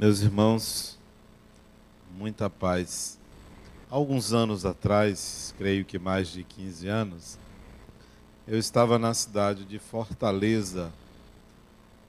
Meus 0.00 0.20
irmãos, 0.20 0.96
muita 2.16 2.48
paz. 2.48 3.18
Alguns 3.90 4.32
anos 4.32 4.64
atrás, 4.64 5.52
creio 5.58 5.84
que 5.84 5.98
mais 5.98 6.28
de 6.28 6.44
15 6.44 6.86
anos, 6.86 7.36
eu 8.46 8.56
estava 8.56 8.96
na 8.96 9.12
cidade 9.12 9.64
de 9.64 9.80
Fortaleza, 9.80 10.92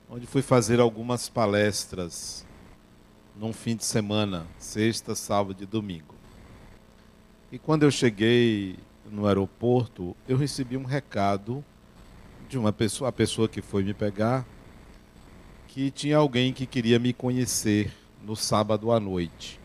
onde 0.08 0.28
fui 0.28 0.44
fazer 0.44 0.80
algumas 0.80 1.30
palestras 1.30 2.46
num 3.36 3.52
fim 3.52 3.76
de 3.76 3.86
semana, 3.86 4.46
sexta, 4.60 5.16
sábado 5.16 5.64
e 5.64 5.66
domingo. 5.66 6.14
E 7.52 7.58
quando 7.58 7.82
eu 7.82 7.90
cheguei 7.90 8.78
no 9.12 9.26
aeroporto, 9.26 10.16
eu 10.28 10.38
recebi 10.38 10.78
um 10.78 10.86
recado 10.86 11.66
de 12.48 12.56
uma 12.56 12.72
pessoa, 12.72 13.10
a 13.10 13.12
pessoa 13.12 13.50
que 13.50 13.64
foi 13.64 13.82
me 13.82 13.96
pegar, 13.96 14.46
que 15.70 15.92
tinha 15.92 16.18
alguém 16.18 16.52
que 16.52 16.66
queria 16.66 16.98
me 16.98 17.14
conhecer 17.14 17.94
no 18.24 18.36
sábado 18.36 18.92
à 18.92 19.00
noite. 19.00 19.60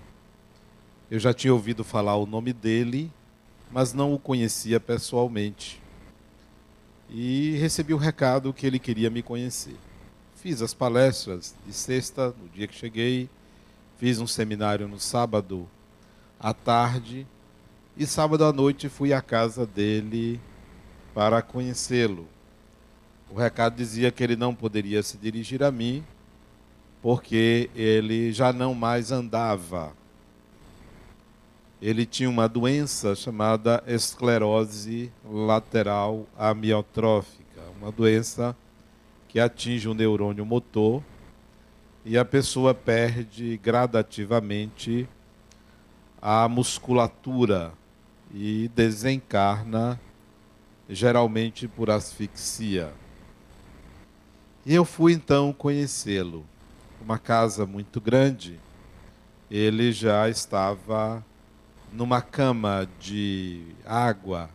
Eu 1.11 1.19
já 1.19 1.33
tinha 1.33 1.53
ouvido 1.53 1.83
falar 1.83 2.15
o 2.17 2.27
nome 2.27 2.53
dele, 2.53 3.11
mas 3.73 3.95
não 3.95 4.13
o 4.13 4.19
conhecia 4.19 4.79
pessoalmente. 4.79 5.81
E 7.09 7.57
recebi 7.57 7.95
o 7.95 7.97
recado 7.97 8.53
que 8.53 8.67
ele 8.67 8.79
queria 8.79 9.09
me 9.09 9.23
conhecer. 9.23 9.77
Fiz 10.37 10.61
as 10.61 10.75
palestras 10.75 11.55
de 11.67 11.73
sexta, 11.73 12.35
no 12.39 12.51
dia 12.51 12.67
que 12.67 12.75
cheguei, 12.75 13.31
fiz 13.97 14.21
um 14.21 14.27
seminário 14.27 14.87
no 14.87 15.01
sábado 15.01 15.67
à 16.39 16.53
tarde, 16.53 17.27
e 17.97 18.07
sábado 18.07 18.45
à 18.45 18.53
noite 18.53 18.91
fui 18.91 19.15
à 19.15 19.23
casa 19.23 19.65
dele 19.65 20.39
para 21.15 21.41
conhecê-lo. 21.41 22.29
O 23.35 23.37
recado 23.37 23.75
dizia 23.75 24.13
que 24.13 24.23
ele 24.23 24.37
não 24.37 24.55
poderia 24.55 25.03
se 25.03 25.19
dirigir 25.19 25.65
a 25.65 25.73
mim, 25.73 26.05
porque 27.03 27.69
ele 27.75 28.33
já 28.33 28.53
não 28.53 28.77
mais 28.77 29.11
andava. 29.11 29.93
Ele 31.83 32.07
tinha 32.07 32.31
uma 32.31 32.49
doença 32.49 33.17
chamada 33.17 33.83
esclerose 33.89 35.11
lateral 35.29 36.29
amiotrófica, 36.39 37.61
uma 37.77 37.91
doença 37.91 38.57
que 39.27 39.41
atinge 39.41 39.89
o 39.89 39.95
neurônio 39.95 40.47
motor 40.47 41.03
e 42.05 42.17
a 42.17 42.25
pessoa 42.25 42.73
perde 42.73 43.57
gradativamente 43.61 45.09
a 46.23 46.49
musculatura 46.49 47.73
e 48.33 48.71
desencarna 48.77 50.01
geralmente 50.89 51.67
por 51.67 51.91
asfixia. 51.91 52.93
E 54.67 54.75
eu 54.75 54.87
fui 54.87 55.13
então 55.13 55.53
conhecê-lo. 55.53 56.43
Uma 56.99 57.19
casa 57.19 57.67
muito 57.67 58.01
grande. 58.01 58.59
Ele 59.51 59.93
já 59.93 60.27
estava 60.27 61.23
numa 61.93 62.23
cama 62.23 62.89
de 62.99 63.63
água 63.85 64.49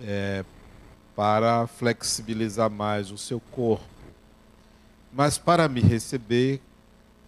é, 0.00 0.44
para 1.16 1.66
flexibilizar 1.66 2.70
mais 2.70 3.10
o 3.10 3.18
seu 3.18 3.40
corpo. 3.40 3.84
Mas 5.12 5.36
para 5.38 5.68
me 5.68 5.80
receber, 5.80 6.62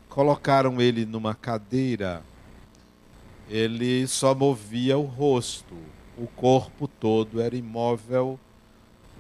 colocaram 0.09 0.81
ele 0.81 1.05
numa 1.05 1.35
cadeira. 1.35 2.23
Ele 3.49 4.07
só 4.07 4.37
movia 4.37 4.97
o 4.97 5.03
rosto, 5.03 5.75
o 6.17 6.29
corpo 6.29 6.87
todo 6.87 7.41
era 7.41 7.57
imóvel 7.57 8.39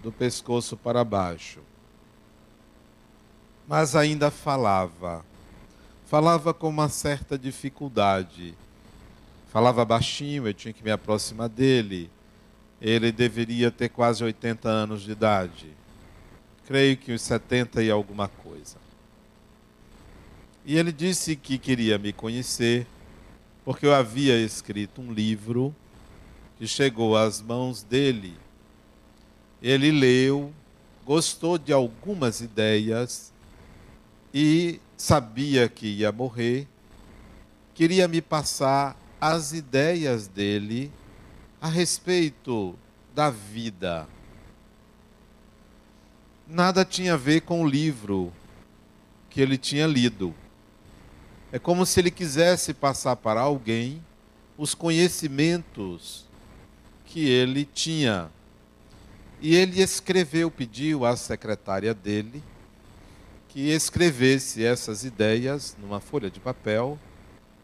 do 0.00 0.12
pescoço 0.12 0.76
para 0.76 1.02
baixo 1.02 1.60
mas 3.68 3.94
ainda 3.94 4.30
falava. 4.30 5.22
Falava 6.06 6.54
com 6.54 6.70
uma 6.70 6.88
certa 6.88 7.38
dificuldade. 7.38 8.54
Falava 9.52 9.84
baixinho, 9.84 10.48
eu 10.48 10.54
tinha 10.54 10.72
que 10.72 10.82
me 10.82 10.90
aproximar 10.90 11.50
dele. 11.50 12.10
Ele 12.80 13.12
deveria 13.12 13.70
ter 13.70 13.90
quase 13.90 14.24
80 14.24 14.66
anos 14.66 15.02
de 15.02 15.12
idade. 15.12 15.66
Creio 16.66 16.96
que 16.96 17.12
uns 17.12 17.20
70 17.20 17.82
e 17.82 17.90
alguma 17.90 18.26
coisa. 18.26 18.78
E 20.64 20.76
ele 20.76 20.92
disse 20.92 21.36
que 21.36 21.58
queria 21.58 21.98
me 21.98 22.12
conhecer, 22.12 22.86
porque 23.64 23.84
eu 23.84 23.94
havia 23.94 24.38
escrito 24.38 25.02
um 25.02 25.12
livro 25.12 25.74
que 26.58 26.66
chegou 26.66 27.16
às 27.16 27.42
mãos 27.42 27.82
dele. 27.82 28.34
Ele 29.62 29.90
leu, 29.90 30.52
gostou 31.04 31.58
de 31.58 31.72
algumas 31.72 32.40
ideias 32.40 33.32
e 34.32 34.80
sabia 34.96 35.68
que 35.68 35.86
ia 35.86 36.12
morrer, 36.12 36.66
queria 37.74 38.06
me 38.08 38.20
passar 38.20 38.96
as 39.20 39.52
ideias 39.52 40.26
dele 40.26 40.92
a 41.60 41.68
respeito 41.68 42.76
da 43.14 43.30
vida. 43.30 44.06
Nada 46.46 46.84
tinha 46.84 47.14
a 47.14 47.16
ver 47.16 47.42
com 47.42 47.62
o 47.62 47.68
livro 47.68 48.32
que 49.30 49.40
ele 49.40 49.58
tinha 49.58 49.86
lido. 49.86 50.34
É 51.52 51.58
como 51.58 51.84
se 51.86 52.00
ele 52.00 52.10
quisesse 52.10 52.74
passar 52.74 53.16
para 53.16 53.40
alguém 53.40 54.04
os 54.56 54.74
conhecimentos 54.74 56.26
que 57.04 57.28
ele 57.28 57.64
tinha. 57.64 58.30
E 59.40 59.54
ele 59.54 59.80
escreveu, 59.80 60.50
pediu 60.50 61.04
à 61.04 61.16
secretária 61.16 61.94
dele 61.94 62.42
que 63.48 63.70
escrevesse 63.70 64.64
essas 64.64 65.04
ideias 65.04 65.76
numa 65.80 66.00
folha 66.00 66.30
de 66.30 66.38
papel, 66.38 66.98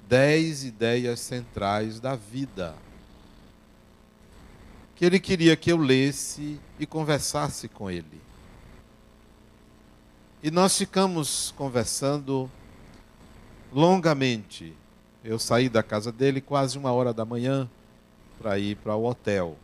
dez 0.09 0.65
ideias 0.65 1.21
centrais 1.21 2.01
da 2.01 2.17
vida. 2.17 2.75
Que 4.97 5.05
ele 5.05 5.21
queria 5.21 5.57
que 5.57 5.71
eu 5.71 5.77
lesse 5.77 6.59
e 6.79 6.87
conversasse 6.87 7.69
com 7.69 7.91
ele. 7.91 8.23
E 10.43 10.51
nós 10.51 10.77
ficamos 10.77 11.53
conversando 11.57 12.51
longamente. 13.73 14.75
Eu 15.23 15.39
saí 15.39 15.69
da 15.69 15.83
casa 15.83 16.13
dele 16.13 16.41
quase 16.41 16.79
uma 16.79 16.93
hora 16.93 17.13
da 17.13 17.25
manhã 17.25 17.69
para 18.39 18.59
ir 18.59 18.77
para 18.77 18.95
o 18.95 19.05
hotel. 19.05 19.57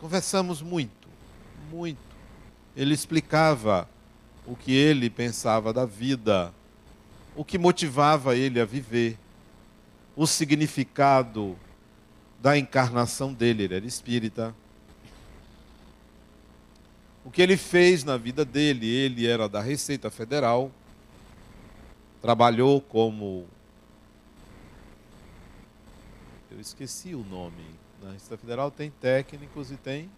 Conversamos 0.00 0.60
muito, 0.60 1.08
muito. 1.70 1.98
Ele 2.74 2.92
explicava 2.92 3.88
o 4.46 4.54
que 4.54 4.72
ele 4.72 5.10
pensava 5.10 5.72
da 5.72 5.84
vida, 5.84 6.54
o 7.34 7.44
que 7.44 7.58
motivava 7.58 8.36
ele 8.36 8.60
a 8.60 8.64
viver, 8.64 9.18
o 10.14 10.26
significado 10.26 11.56
da 12.40 12.56
encarnação 12.56 13.32
dele, 13.32 13.64
ele 13.64 13.74
era 13.74 13.86
espírita. 13.86 14.54
O 17.24 17.30
que 17.30 17.42
ele 17.42 17.56
fez 17.56 18.04
na 18.04 18.16
vida 18.16 18.44
dele, 18.44 18.86
ele 18.86 19.26
era 19.26 19.48
da 19.48 19.60
Receita 19.60 20.10
Federal, 20.10 20.70
trabalhou 22.22 22.80
como. 22.80 23.46
Eu 26.50 26.60
esqueci 26.60 27.14
o 27.14 27.24
nome. 27.24 27.64
Na 28.00 28.12
Receita 28.12 28.36
Federal 28.36 28.70
tem 28.70 28.90
técnicos 28.90 29.72
e 29.72 29.76
tem 29.76 30.08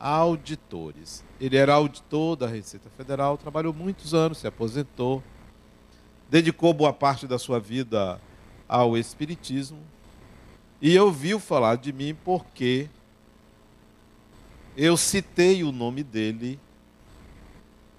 auditores. 0.00 1.22
Ele 1.38 1.58
era 1.58 1.74
auditor 1.74 2.34
da 2.34 2.46
Receita 2.46 2.88
Federal, 2.96 3.36
trabalhou 3.36 3.74
muitos 3.74 4.14
anos, 4.14 4.38
se 4.38 4.46
aposentou, 4.46 5.22
dedicou 6.30 6.72
boa 6.72 6.92
parte 6.92 7.26
da 7.26 7.38
sua 7.38 7.60
vida 7.60 8.18
ao 8.66 8.96
Espiritismo 8.96 9.78
e 10.80 10.98
ouviu 10.98 11.38
falar 11.38 11.76
de 11.76 11.92
mim 11.92 12.16
porque 12.24 12.88
eu 14.76 14.96
citei 14.96 15.62
o 15.62 15.70
nome 15.70 16.02
dele 16.02 16.58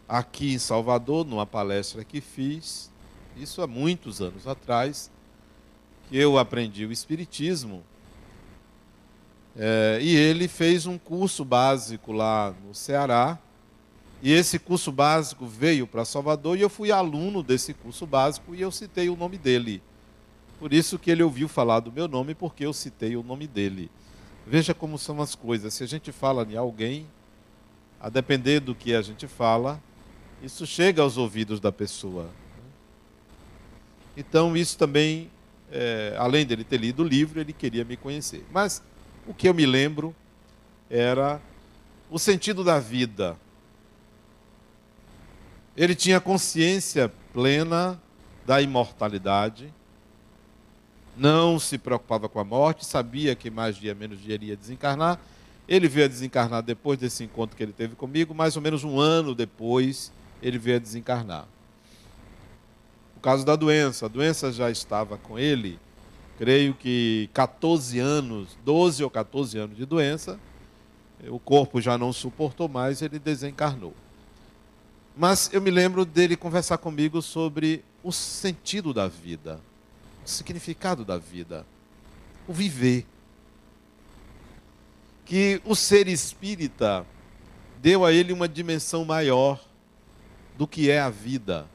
aqui 0.09 0.53
em 0.53 0.57
Salvador, 0.57 1.25
numa 1.25 1.45
palestra 1.45 2.03
que 2.03 2.19
fiz, 2.19 2.91
isso 3.37 3.61
há 3.61 3.67
muitos 3.67 4.21
anos 4.21 4.47
atrás, 4.47 5.11
que 6.09 6.17
eu 6.17 6.37
aprendi 6.37 6.85
o 6.85 6.91
Espiritismo 6.91 7.83
é, 9.57 9.99
e 10.01 10.15
ele 10.15 10.47
fez 10.47 10.85
um 10.85 10.97
curso 10.97 11.43
básico 11.43 12.11
lá 12.11 12.53
no 12.65 12.73
Ceará. 12.73 13.37
E 14.23 14.31
esse 14.31 14.59
curso 14.59 14.91
básico 14.91 15.47
veio 15.47 15.87
para 15.87 16.05
Salvador 16.05 16.57
e 16.57 16.61
eu 16.61 16.69
fui 16.69 16.91
aluno 16.91 17.41
desse 17.41 17.73
curso 17.73 18.05
básico 18.05 18.53
e 18.53 18.61
eu 18.61 18.71
citei 18.71 19.09
o 19.09 19.15
nome 19.15 19.37
dele. 19.37 19.81
Por 20.59 20.73
isso 20.73 20.99
que 20.99 21.09
ele 21.09 21.23
ouviu 21.23 21.47
falar 21.47 21.79
do 21.79 21.91
meu 21.91 22.07
nome, 22.07 22.35
porque 22.35 22.63
eu 22.63 22.71
citei 22.71 23.15
o 23.15 23.23
nome 23.23 23.47
dele. 23.47 23.89
Veja 24.45 24.75
como 24.75 24.97
são 24.97 25.19
as 25.19 25.33
coisas. 25.33 25.73
Se 25.73 25.83
a 25.83 25.87
gente 25.87 26.11
fala 26.11 26.47
em 26.47 26.55
alguém, 26.55 27.07
a 27.99 28.09
depender 28.09 28.59
do 28.59 28.75
que 28.75 28.93
a 28.93 29.01
gente 29.01 29.27
fala, 29.27 29.81
isso 30.43 30.65
chega 30.67 31.01
aos 31.01 31.17
ouvidos 31.17 31.59
da 31.59 31.71
pessoa. 31.71 32.29
Então, 34.15 34.55
isso 34.55 34.77
também, 34.77 35.31
é, 35.71 36.15
além 36.17 36.45
dele 36.45 36.63
ter 36.63 36.77
lido 36.77 37.01
o 37.01 37.07
livro, 37.07 37.39
ele 37.39 37.53
queria 37.53 37.83
me 37.83 37.97
conhecer. 37.97 38.45
Mas 38.51 38.83
o 39.27 39.33
que 39.33 39.47
eu 39.47 39.53
me 39.53 39.65
lembro 39.65 40.15
era 40.89 41.41
o 42.09 42.19
sentido 42.19 42.63
da 42.63 42.79
vida. 42.79 43.37
Ele 45.75 45.95
tinha 45.95 46.19
consciência 46.19 47.11
plena 47.33 47.99
da 48.45 48.61
imortalidade, 48.61 49.73
não 51.15 51.59
se 51.59 51.77
preocupava 51.77 52.27
com 52.27 52.39
a 52.39 52.43
morte, 52.43 52.85
sabia 52.85 53.35
que 53.35 53.49
mais 53.49 53.75
dia 53.77 53.95
menos 53.95 54.21
dia 54.21 54.33
iria 54.33 54.55
desencarnar. 54.55 55.19
Ele 55.67 55.87
veio 55.87 56.05
a 56.05 56.09
desencarnar 56.09 56.61
depois 56.61 56.99
desse 56.99 57.23
encontro 57.23 57.55
que 57.55 57.63
ele 57.63 57.71
teve 57.71 57.95
comigo, 57.95 58.33
mais 58.33 58.55
ou 58.55 58.61
menos 58.61 58.83
um 58.83 58.99
ano 58.99 59.33
depois 59.33 60.11
ele 60.41 60.57
veio 60.57 60.77
a 60.77 60.79
desencarnar. 60.79 61.45
O 63.15 63.19
caso 63.21 63.45
da 63.45 63.55
doença, 63.55 64.07
a 64.07 64.09
doença 64.09 64.51
já 64.51 64.69
estava 64.69 65.17
com 65.17 65.37
ele, 65.37 65.79
creio 66.41 66.73
que 66.73 67.29
14 67.33 67.99
anos, 67.99 68.57
12 68.65 69.03
ou 69.03 69.11
14 69.11 69.59
anos 69.59 69.77
de 69.77 69.85
doença, 69.85 70.39
o 71.27 71.37
corpo 71.37 71.79
já 71.79 71.99
não 71.99 72.11
suportou 72.11 72.67
mais, 72.67 73.03
ele 73.03 73.19
desencarnou. 73.19 73.93
Mas 75.15 75.51
eu 75.53 75.61
me 75.61 75.69
lembro 75.69 76.03
dele 76.03 76.35
conversar 76.35 76.79
comigo 76.79 77.21
sobre 77.21 77.85
o 78.03 78.11
sentido 78.11 78.91
da 78.91 79.07
vida, 79.07 79.61
o 80.25 80.27
significado 80.27 81.05
da 81.05 81.15
vida, 81.15 81.63
o 82.47 82.53
viver. 82.53 83.05
Que 85.23 85.61
o 85.63 85.75
ser 85.75 86.07
espírita 86.07 87.05
deu 87.79 88.03
a 88.03 88.11
ele 88.11 88.33
uma 88.33 88.49
dimensão 88.49 89.05
maior 89.05 89.63
do 90.57 90.65
que 90.65 90.89
é 90.89 90.99
a 90.99 91.09
vida. 91.11 91.67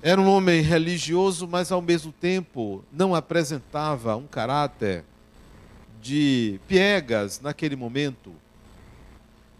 Era 0.00 0.20
um 0.20 0.28
homem 0.28 0.60
religioso, 0.60 1.48
mas 1.48 1.72
ao 1.72 1.82
mesmo 1.82 2.12
tempo 2.12 2.84
não 2.92 3.16
apresentava 3.16 4.14
um 4.14 4.28
caráter 4.28 5.04
de 6.00 6.60
piegas 6.68 7.40
naquele 7.40 7.74
momento. 7.74 8.32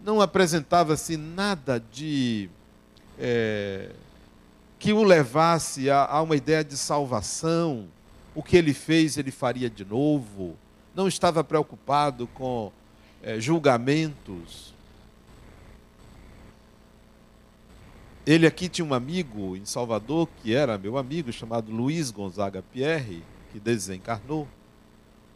Não 0.01 0.21
apresentava-se 0.21 1.17
nada 1.17 1.83
de 1.91 2.49
é, 3.19 3.89
que 4.79 4.93
o 4.93 5.03
levasse 5.03 5.89
a, 5.89 6.05
a 6.05 6.21
uma 6.21 6.37
ideia 6.37 6.63
de 6.63 6.77
salvação. 6.77 7.87
O 8.33 8.41
que 8.41 8.55
ele 8.55 8.73
fez, 8.73 9.17
ele 9.17 9.31
faria 9.31 9.69
de 9.69 9.83
novo. 9.83 10.55
Não 10.95 11.09
estava 11.09 11.43
preocupado 11.43 12.27
com 12.27 12.71
é, 13.21 13.41
julgamentos. 13.41 14.73
Ele 18.25 18.45
aqui 18.45 18.69
tinha 18.69 18.85
um 18.85 18.93
amigo 18.93 19.55
em 19.55 19.65
Salvador 19.65 20.27
que 20.41 20.53
era 20.53 20.77
meu 20.77 20.97
amigo, 20.97 21.31
chamado 21.31 21.71
Luiz 21.71 22.11
Gonzaga 22.11 22.61
Pierre, 22.61 23.23
que 23.51 23.59
desencarnou. 23.59 24.47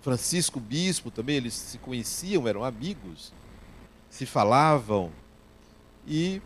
Francisco 0.01 0.59
Bispo 0.59 1.09
também, 1.09 1.37
eles 1.37 1.53
se 1.53 1.77
conheciam, 1.77 2.47
eram 2.47 2.63
amigos, 2.63 3.33
se 4.09 4.25
falavam. 4.25 5.11
E 6.05 6.41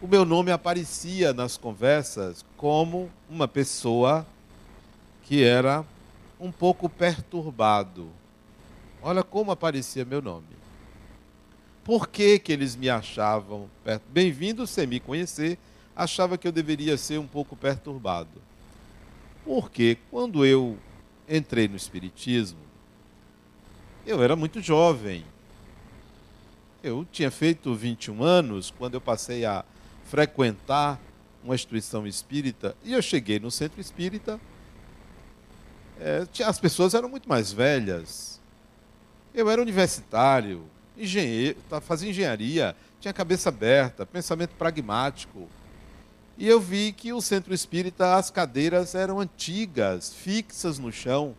o 0.00 0.06
meu 0.06 0.24
nome 0.24 0.52
aparecia 0.52 1.32
nas 1.32 1.56
conversas 1.56 2.44
como 2.56 3.10
uma 3.28 3.48
pessoa 3.48 4.24
que 5.24 5.42
era 5.42 5.84
um 6.38 6.52
pouco 6.52 6.88
perturbado. 6.88 8.08
Olha 9.02 9.22
como 9.22 9.50
aparecia 9.50 10.04
meu 10.04 10.22
nome. 10.22 10.53
Por 11.84 12.08
que, 12.08 12.38
que 12.38 12.50
eles 12.50 12.74
me 12.74 12.88
achavam 12.88 13.68
bem-vindo 14.08 14.66
sem 14.66 14.86
me 14.86 14.98
conhecer? 14.98 15.58
Achava 15.94 16.38
que 16.38 16.48
eu 16.48 16.52
deveria 16.52 16.96
ser 16.96 17.18
um 17.18 17.26
pouco 17.26 17.54
perturbado. 17.54 18.40
Porque 19.44 19.98
quando 20.10 20.46
eu 20.46 20.78
entrei 21.28 21.68
no 21.68 21.76
Espiritismo, 21.76 22.58
eu 24.06 24.22
era 24.22 24.34
muito 24.34 24.62
jovem. 24.62 25.26
Eu 26.82 27.06
tinha 27.12 27.30
feito 27.30 27.74
21 27.74 28.24
anos 28.24 28.70
quando 28.70 28.94
eu 28.94 29.00
passei 29.00 29.44
a 29.44 29.62
frequentar 30.06 30.98
uma 31.42 31.54
instituição 31.54 32.06
espírita 32.06 32.74
e 32.82 32.94
eu 32.94 33.02
cheguei 33.02 33.38
no 33.38 33.50
centro 33.50 33.78
espírita. 33.78 34.40
É, 36.00 36.26
as 36.44 36.58
pessoas 36.58 36.94
eram 36.94 37.10
muito 37.10 37.28
mais 37.28 37.52
velhas. 37.52 38.40
Eu 39.34 39.50
era 39.50 39.60
universitário, 39.60 40.64
engenheiro, 40.96 41.58
tá, 41.68 41.80
fazia 41.80 42.10
engenharia, 42.10 42.76
tinha 43.00 43.12
cabeça 43.12 43.48
aberta, 43.48 44.06
pensamento 44.06 44.52
pragmático. 44.56 45.48
E 46.36 46.48
eu 46.48 46.60
vi 46.60 46.92
que 46.92 47.12
o 47.12 47.20
centro 47.20 47.54
espírita, 47.54 48.16
as 48.16 48.30
cadeiras 48.30 48.94
eram 48.94 49.20
antigas, 49.20 50.12
fixas 50.12 50.78
no 50.78 50.90
chão. 50.90 51.34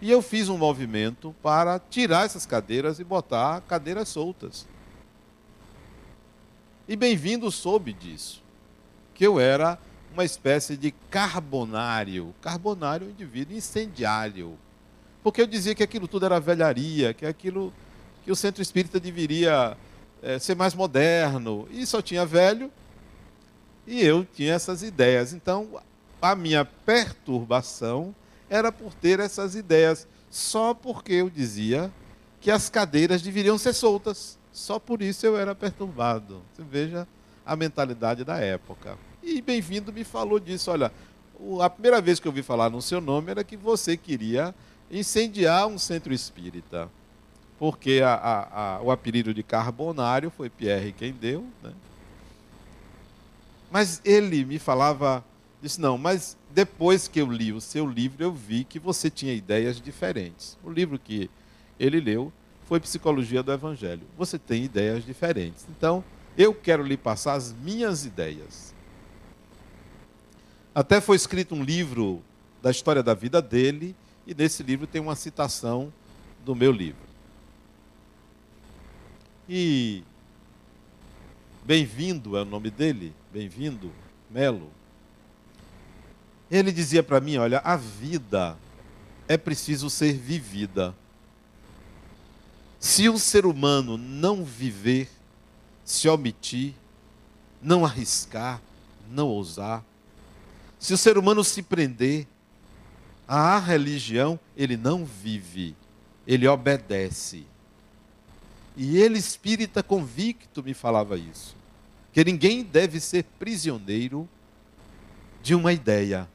E 0.00 0.10
eu 0.10 0.20
fiz 0.20 0.48
um 0.48 0.58
movimento 0.58 1.34
para 1.42 1.78
tirar 1.78 2.26
essas 2.26 2.44
cadeiras 2.44 2.98
e 2.98 3.04
botar 3.04 3.62
cadeiras 3.62 4.08
soltas. 4.08 4.66
E 6.86 6.94
bem-vindo 6.94 7.50
soube 7.50 7.92
disso, 7.92 8.42
que 9.14 9.26
eu 9.26 9.40
era 9.40 9.78
uma 10.12 10.24
espécie 10.24 10.76
de 10.76 10.92
carbonário. 11.10 12.34
Carbonário 12.42 13.06
um 13.06 13.10
indivíduo 13.10 13.56
incendiário. 13.56 14.58
Porque 15.22 15.40
eu 15.40 15.46
dizia 15.46 15.74
que 15.74 15.82
aquilo 15.82 16.06
tudo 16.06 16.26
era 16.26 16.38
velharia, 16.38 17.14
que 17.14 17.26
aquilo 17.26 17.72
que 18.26 18.32
o 18.32 18.36
centro 18.36 18.60
espírita 18.60 18.98
deveria 18.98 19.76
é, 20.20 20.36
ser 20.40 20.56
mais 20.56 20.74
moderno. 20.74 21.68
E 21.70 21.86
só 21.86 22.02
tinha 22.02 22.26
velho, 22.26 22.72
e 23.86 24.02
eu 24.02 24.24
tinha 24.24 24.52
essas 24.52 24.82
ideias. 24.82 25.32
Então, 25.32 25.80
a 26.20 26.34
minha 26.34 26.64
perturbação 26.64 28.12
era 28.50 28.72
por 28.72 28.92
ter 28.92 29.20
essas 29.20 29.54
ideias, 29.54 30.08
só 30.28 30.74
porque 30.74 31.12
eu 31.12 31.30
dizia 31.30 31.88
que 32.40 32.50
as 32.50 32.68
cadeiras 32.68 33.22
deveriam 33.22 33.56
ser 33.56 33.72
soltas. 33.72 34.36
Só 34.52 34.80
por 34.80 35.02
isso 35.02 35.24
eu 35.24 35.36
era 35.36 35.54
perturbado. 35.54 36.42
Você 36.52 36.64
veja 36.64 37.06
a 37.44 37.54
mentalidade 37.54 38.24
da 38.24 38.38
época. 38.38 38.98
E 39.22 39.40
bem-vindo 39.40 39.92
me 39.92 40.02
falou 40.02 40.40
disso. 40.40 40.72
Olha, 40.72 40.90
a 41.62 41.70
primeira 41.70 42.00
vez 42.00 42.18
que 42.18 42.26
eu 42.26 42.32
ouvi 42.32 42.42
falar 42.42 42.70
no 42.70 42.82
seu 42.82 43.00
nome 43.00 43.30
era 43.30 43.44
que 43.44 43.56
você 43.56 43.96
queria 43.96 44.52
incendiar 44.90 45.68
um 45.68 45.78
centro 45.78 46.12
espírita. 46.12 46.90
Porque 47.58 48.00
a, 48.04 48.14
a, 48.14 48.76
a, 48.76 48.82
o 48.82 48.90
apelido 48.90 49.32
de 49.32 49.42
carbonário 49.42 50.30
foi 50.30 50.50
Pierre 50.50 50.92
quem 50.92 51.12
deu. 51.12 51.46
Né? 51.62 51.72
Mas 53.70 54.00
ele 54.04 54.44
me 54.44 54.58
falava, 54.58 55.24
disse, 55.60 55.80
não, 55.80 55.96
mas 55.96 56.36
depois 56.50 57.08
que 57.08 57.20
eu 57.20 57.30
li 57.30 57.52
o 57.52 57.60
seu 57.60 57.86
livro, 57.86 58.22
eu 58.22 58.32
vi 58.32 58.64
que 58.64 58.78
você 58.78 59.10
tinha 59.10 59.32
ideias 59.32 59.80
diferentes. 59.80 60.56
O 60.62 60.70
livro 60.70 60.98
que 60.98 61.30
ele 61.78 62.00
leu 62.00 62.32
foi 62.66 62.80
Psicologia 62.80 63.42
do 63.42 63.52
Evangelho. 63.52 64.02
Você 64.18 64.38
tem 64.38 64.64
ideias 64.64 65.04
diferentes. 65.04 65.66
Então, 65.70 66.04
eu 66.36 66.52
quero 66.54 66.82
lhe 66.82 66.96
passar 66.96 67.34
as 67.34 67.52
minhas 67.52 68.04
ideias. 68.04 68.74
Até 70.74 71.00
foi 71.00 71.16
escrito 71.16 71.54
um 71.54 71.62
livro 71.62 72.22
da 72.62 72.70
história 72.70 73.02
da 73.02 73.14
vida 73.14 73.40
dele, 73.40 73.94
e 74.26 74.34
nesse 74.34 74.62
livro 74.62 74.86
tem 74.86 75.00
uma 75.00 75.14
citação 75.14 75.92
do 76.44 76.54
meu 76.54 76.72
livro. 76.72 77.05
E 79.48 80.02
bem-vindo 81.64 82.36
é 82.36 82.42
o 82.42 82.44
nome 82.44 82.68
dele, 82.68 83.14
bem-vindo, 83.32 83.92
Melo. 84.28 84.72
Ele 86.50 86.72
dizia 86.72 87.00
para 87.00 87.20
mim: 87.20 87.36
olha, 87.36 87.60
a 87.60 87.76
vida 87.76 88.58
é 89.28 89.36
preciso 89.36 89.88
ser 89.88 90.14
vivida. 90.14 90.92
Se 92.80 93.08
o 93.08 93.18
ser 93.18 93.46
humano 93.46 93.96
não 93.96 94.44
viver, 94.44 95.08
se 95.84 96.08
omitir, 96.08 96.74
não 97.62 97.84
arriscar, 97.84 98.60
não 99.08 99.28
ousar, 99.28 99.84
se 100.76 100.92
o 100.92 100.98
ser 100.98 101.16
humano 101.16 101.44
se 101.44 101.62
prender 101.62 102.26
à 103.28 103.60
religião, 103.60 104.40
ele 104.56 104.76
não 104.76 105.04
vive, 105.04 105.76
ele 106.26 106.48
obedece. 106.48 107.46
E 108.76 108.98
ele, 108.98 109.18
espírita 109.18 109.82
convicto, 109.82 110.62
me 110.62 110.74
falava 110.74 111.16
isso. 111.16 111.56
Que 112.12 112.24
ninguém 112.24 112.62
deve 112.62 113.00
ser 113.00 113.24
prisioneiro 113.38 114.28
de 115.42 115.54
uma 115.54 115.72
ideia 115.72 116.28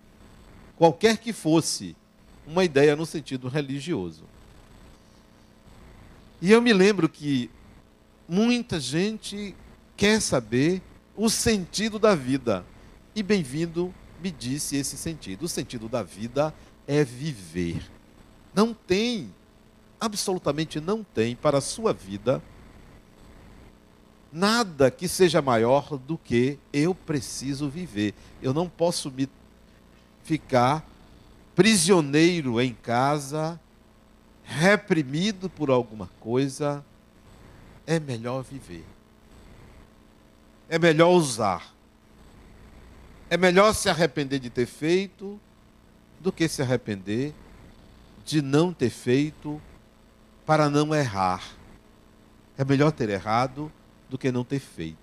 qualquer 0.82 1.18
que 1.18 1.32
fosse 1.32 1.96
uma 2.48 2.66
ideia 2.66 2.96
no 2.96 3.06
sentido 3.06 3.48
religioso. 3.48 4.24
E 6.42 6.52
eu 6.52 6.60
me 6.60 6.74
lembro 6.74 7.08
que 7.08 7.52
muita 8.28 8.80
gente 8.80 9.56
quer 9.96 10.20
saber 10.20 10.82
o 11.16 11.30
sentido 11.30 12.00
da 12.00 12.16
vida. 12.16 12.66
E 13.14 13.22
bem-vindo 13.22 13.94
me 14.20 14.32
disse 14.32 14.76
esse 14.76 14.98
sentido. 14.98 15.44
O 15.44 15.48
sentido 15.48 15.88
da 15.88 16.02
vida 16.02 16.52
é 16.88 17.04
viver. 17.04 17.84
Não 18.52 18.74
tem, 18.74 19.32
absolutamente 20.02 20.82
não 20.82 21.04
tem 21.04 21.36
para 21.36 21.60
a 21.60 21.62
sua 21.62 21.94
vida 21.94 22.42
nada 24.34 24.90
que 24.90 25.08
seja 25.08 25.42
maior 25.42 25.98
do 25.98 26.18
que 26.18 26.58
eu 26.74 26.96
preciso 26.96 27.70
viver. 27.70 28.16
Eu 28.42 28.54
não 28.54 28.68
posso 28.68 29.12
me 29.12 29.30
ficar 30.24 30.84
prisioneiro 31.54 32.60
em 32.60 32.74
casa, 32.74 33.60
reprimido 34.44 35.50
por 35.50 35.70
alguma 35.70 36.10
coisa, 36.20 36.84
é 37.86 38.00
melhor 38.00 38.42
viver. 38.42 38.86
É 40.68 40.80
melhor 40.80 41.10
usar. 41.10 41.76
É 43.30 43.38
melhor 43.38 43.74
se 43.74 43.90
arrepender 43.90 44.40
de 44.40 44.50
ter 44.50 44.66
feito 44.66 45.40
do 46.20 46.32
que 46.32 46.48
se 46.48 46.62
arrepender 46.62 47.34
de 48.26 48.42
não 48.42 48.72
ter 48.72 48.90
feito 48.90 49.62
para 50.46 50.70
não 50.70 50.94
errar. 50.94 51.44
É 52.58 52.64
melhor 52.64 52.92
ter 52.92 53.10
errado 53.10 53.72
do 54.10 54.18
que 54.18 54.32
não 54.32 54.44
ter 54.44 54.60
feito. 54.60 54.98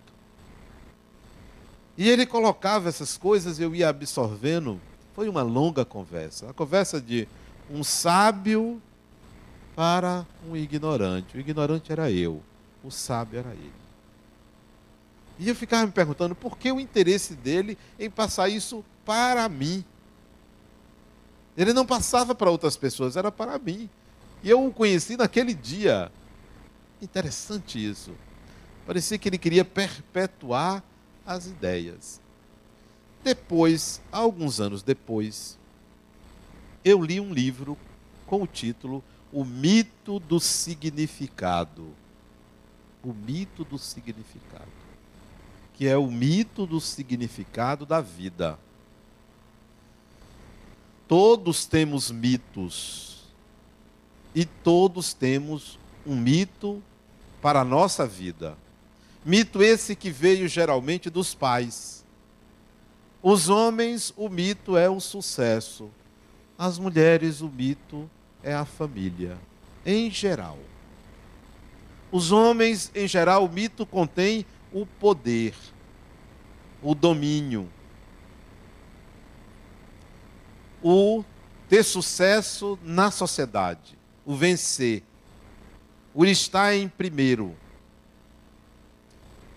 E 1.97 2.09
ele 2.09 2.25
colocava 2.25 2.89
essas 2.89 3.17
coisas, 3.17 3.59
eu 3.59 3.75
ia 3.75 3.89
absorvendo. 3.89 4.81
Foi 5.15 5.29
uma 5.29 5.43
longa 5.43 5.85
conversa. 5.85 6.51
A 6.51 6.53
conversa 6.53 7.01
de 7.01 7.27
um 7.71 7.83
sábio 7.83 8.81
para 9.75 10.27
um 10.49 10.57
ignorante. 10.57 11.37
O 11.37 11.41
ignorante 11.41 11.91
era 11.91 12.11
eu, 12.11 12.43
o 12.83 12.91
sábio 12.91 13.39
era 13.39 13.51
ele. 13.51 13.73
E 15.39 15.49
eu 15.49 15.55
ficava 15.55 15.87
me 15.87 15.93
perguntando 15.93 16.35
por 16.35 16.59
que 16.59 16.71
o 16.73 16.81
interesse 16.81 17.35
dele 17.35 17.79
em 17.99 18.11
passar 18.11 18.49
isso 18.49 18.85
para 19.05 19.49
mim. 19.49 19.85
Ele 21.57 21.73
não 21.73 21.87
passava 21.87 22.35
para 22.35 22.51
outras 22.51 22.77
pessoas, 22.77 23.17
era 23.17 23.31
para 23.31 23.59
mim. 23.59 23.89
E 24.43 24.51
eu 24.51 24.65
o 24.67 24.73
conheci 24.73 25.17
naquele 25.17 25.55
dia. 25.55 26.11
Interessante 27.01 27.85
isso. 27.85 28.13
Parecia 28.87 29.19
que 29.19 29.29
ele 29.29 29.39
queria 29.39 29.65
perpetuar 29.65 30.83
as 31.27 31.47
ideias. 31.47 32.21
Depois, 33.23 34.01
alguns 34.11 34.61
anos 34.61 34.83
depois, 34.83 35.59
eu 36.85 37.03
li 37.03 37.21
um 37.21 37.33
livro 37.33 37.77
com 38.27 38.43
o 38.43 38.47
título 38.47 39.03
O 39.33 39.45
Mito 39.45 40.19
do 40.19 40.41
Significado. 40.41 41.93
O 43.03 43.13
Mito 43.13 43.65
do 43.65 43.79
Significado. 43.79 44.79
Que 45.75 45.87
é 45.87 45.97
o 45.97 46.11
mito 46.11 46.67
do 46.67 46.81
significado 46.81 47.87
da 47.87 48.01
vida. 48.01 48.59
Todos 51.07 51.67
temos 51.67 52.11
mitos. 52.11 53.18
E 54.39 54.45
todos 54.45 55.13
temos 55.13 55.81
um 56.07 56.15
mito 56.15 56.81
para 57.43 57.63
a 57.63 57.65
nossa 57.65 58.07
vida. 58.07 58.57
Mito 59.25 59.61
esse 59.61 59.97
que 59.97 60.11
veio 60.11 60.47
geralmente 60.47 61.11
dos 61.11 61.35
pais. 61.35 62.05
Os 63.21 63.49
homens, 63.49 64.15
o 64.17 64.29
mito 64.29 64.77
é 64.77 64.89
o 64.89 65.01
sucesso. 65.01 65.91
As 66.57 66.79
mulheres, 66.79 67.41
o 67.41 67.49
mito 67.49 68.09
é 68.41 68.55
a 68.55 68.65
família. 68.65 69.37
Em 69.85 70.09
geral. 70.09 70.61
Os 72.13 72.31
homens, 72.31 72.93
em 72.95 73.09
geral, 73.09 73.45
o 73.45 73.51
mito 73.51 73.85
contém 73.85 74.47
o 74.73 74.87
poder, 74.87 75.53
o 76.81 76.95
domínio, 76.95 77.69
o 80.81 81.25
ter 81.69 81.83
sucesso 81.83 82.79
na 82.85 83.11
sociedade, 83.11 83.98
o 84.29 84.37
vencer, 84.37 85.03
o 86.15 86.23
estar 86.27 86.77
em 86.77 86.87
primeiro. 86.87 87.57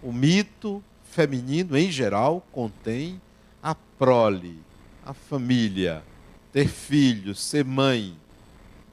O 0.01 0.13
mito 0.13 0.81
feminino, 1.03 1.77
em 1.77 1.91
geral, 1.91 2.47
contém 2.53 3.21
a 3.61 3.75
prole, 3.75 4.57
a 5.05 5.13
família, 5.13 6.01
ter 6.53 6.69
filhos, 6.69 7.41
ser 7.41 7.65
mãe, 7.65 8.15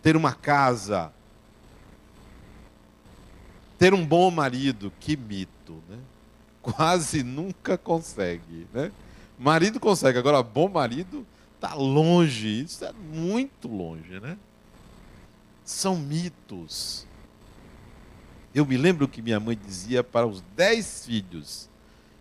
ter 0.03 0.17
uma 0.17 0.35
casa, 0.35 1.13
ter 3.79 3.95
um 3.95 4.05
bom 4.05 4.33
marido. 4.33 4.93
Que 4.99 5.17
mito, 5.17 5.81
né? 5.89 5.99
Quase 6.61 7.23
nunca 7.23 7.79
consegue, 7.79 8.67
né? 8.75 8.91
Marido 9.39 9.79
consegue, 9.79 10.19
agora 10.19 10.43
bom 10.43 10.69
marido 10.69 11.25
está 11.55 11.75
longe, 11.75 12.63
isso 12.63 12.85
é 12.85 12.93
muito 12.93 13.69
longe, 13.69 14.19
né? 14.19 14.37
São 15.69 15.97
mitos. 15.97 17.07
Eu 18.55 18.65
me 18.65 18.79
lembro 18.79 19.07
que 19.07 19.21
minha 19.21 19.39
mãe 19.39 19.55
dizia 19.55 20.03
para 20.03 20.27
os 20.27 20.43
dez 20.57 21.05
filhos 21.05 21.69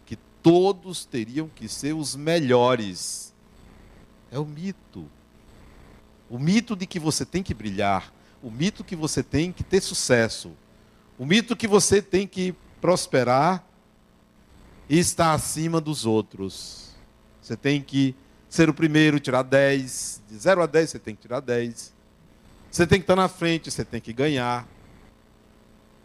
que 0.05 0.17
todos 0.43 1.05
teriam 1.05 1.47
que 1.47 1.69
ser 1.69 1.93
os 1.93 2.13
melhores. 2.13 3.33
É 4.29 4.37
o 4.37 4.43
mito. 4.43 5.09
O 6.29 6.37
mito 6.37 6.75
de 6.75 6.85
que 6.85 6.99
você 6.99 7.25
tem 7.25 7.41
que 7.41 7.53
brilhar. 7.53 8.13
O 8.43 8.51
mito 8.51 8.83
que 8.83 8.97
você 8.97 9.23
tem 9.23 9.53
que 9.53 9.63
ter 9.63 9.79
sucesso. 9.79 10.51
O 11.17 11.25
mito 11.25 11.55
que 11.55 11.69
você 11.69 12.01
tem 12.01 12.27
que 12.27 12.53
prosperar 12.81 13.65
e 14.89 14.99
estar 14.99 15.33
acima 15.33 15.79
dos 15.79 16.05
outros. 16.05 16.97
Você 17.41 17.55
tem 17.55 17.81
que 17.81 18.13
ser 18.49 18.69
o 18.69 18.73
primeiro, 18.73 19.21
tirar 19.21 19.43
10. 19.43 20.23
De 20.27 20.37
0 20.37 20.63
a 20.63 20.65
10 20.65 20.89
você 20.89 20.99
tem 20.99 21.15
que 21.15 21.21
tirar 21.21 21.39
10. 21.39 21.95
Você 22.71 22.85
tem 22.85 22.99
que 22.99 23.03
estar 23.03 23.15
na 23.15 23.27
frente, 23.27 23.71
você 23.71 23.83
tem 23.83 24.01
que 24.01 24.13
ganhar. 24.13 24.67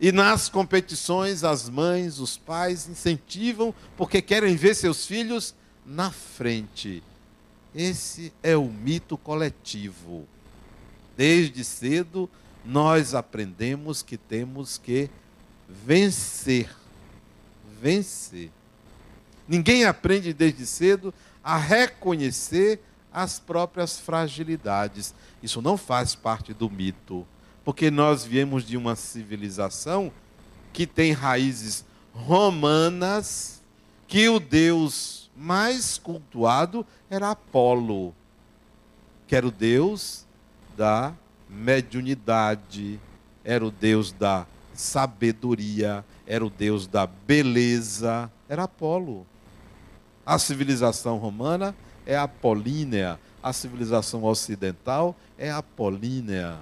E 0.00 0.10
nas 0.10 0.48
competições, 0.48 1.44
as 1.44 1.68
mães, 1.68 2.18
os 2.18 2.36
pais 2.36 2.88
incentivam 2.88 3.74
porque 3.96 4.20
querem 4.20 4.56
ver 4.56 4.74
seus 4.74 5.06
filhos 5.06 5.54
na 5.86 6.10
frente. 6.10 7.02
Esse 7.74 8.32
é 8.42 8.56
o 8.56 8.64
mito 8.64 9.16
coletivo. 9.16 10.26
Desde 11.16 11.62
cedo, 11.64 12.28
nós 12.64 13.14
aprendemos 13.14 14.02
que 14.02 14.16
temos 14.16 14.78
que 14.78 15.08
vencer. 15.68 16.68
Vencer. 17.80 18.50
Ninguém 19.46 19.84
aprende 19.84 20.32
desde 20.32 20.66
cedo 20.66 21.12
a 21.42 21.56
reconhecer 21.56 22.80
as 23.12 23.38
próprias 23.38 23.98
fragilidades. 23.98 25.14
Isso 25.42 25.60
não 25.60 25.76
faz 25.76 26.14
parte 26.14 26.52
do 26.54 26.70
mito 26.70 27.26
porque 27.64 27.90
nós 27.90 28.24
viemos 28.24 28.64
de 28.64 28.76
uma 28.76 28.96
civilização 28.96 30.12
que 30.72 30.86
tem 30.86 31.12
raízes 31.12 31.84
romanas, 32.12 33.62
que 34.08 34.28
o 34.28 34.40
deus 34.40 35.30
mais 35.36 35.96
cultuado 35.96 36.84
era 37.08 37.30
Apolo, 37.30 38.14
que 39.26 39.36
era 39.36 39.46
o 39.46 39.50
deus 39.50 40.26
da 40.76 41.14
mediunidade, 41.48 42.98
era 43.44 43.64
o 43.64 43.70
deus 43.70 44.12
da 44.12 44.46
sabedoria, 44.74 46.04
era 46.26 46.44
o 46.44 46.50
deus 46.50 46.86
da 46.86 47.06
beleza, 47.06 48.30
era 48.48 48.64
Apolo. 48.64 49.26
A 50.24 50.38
civilização 50.38 51.18
romana 51.18 51.74
é 52.06 52.16
apolínea, 52.16 53.18
a 53.42 53.52
civilização 53.52 54.24
ocidental 54.24 55.16
é 55.38 55.50
apolínea 55.50 56.58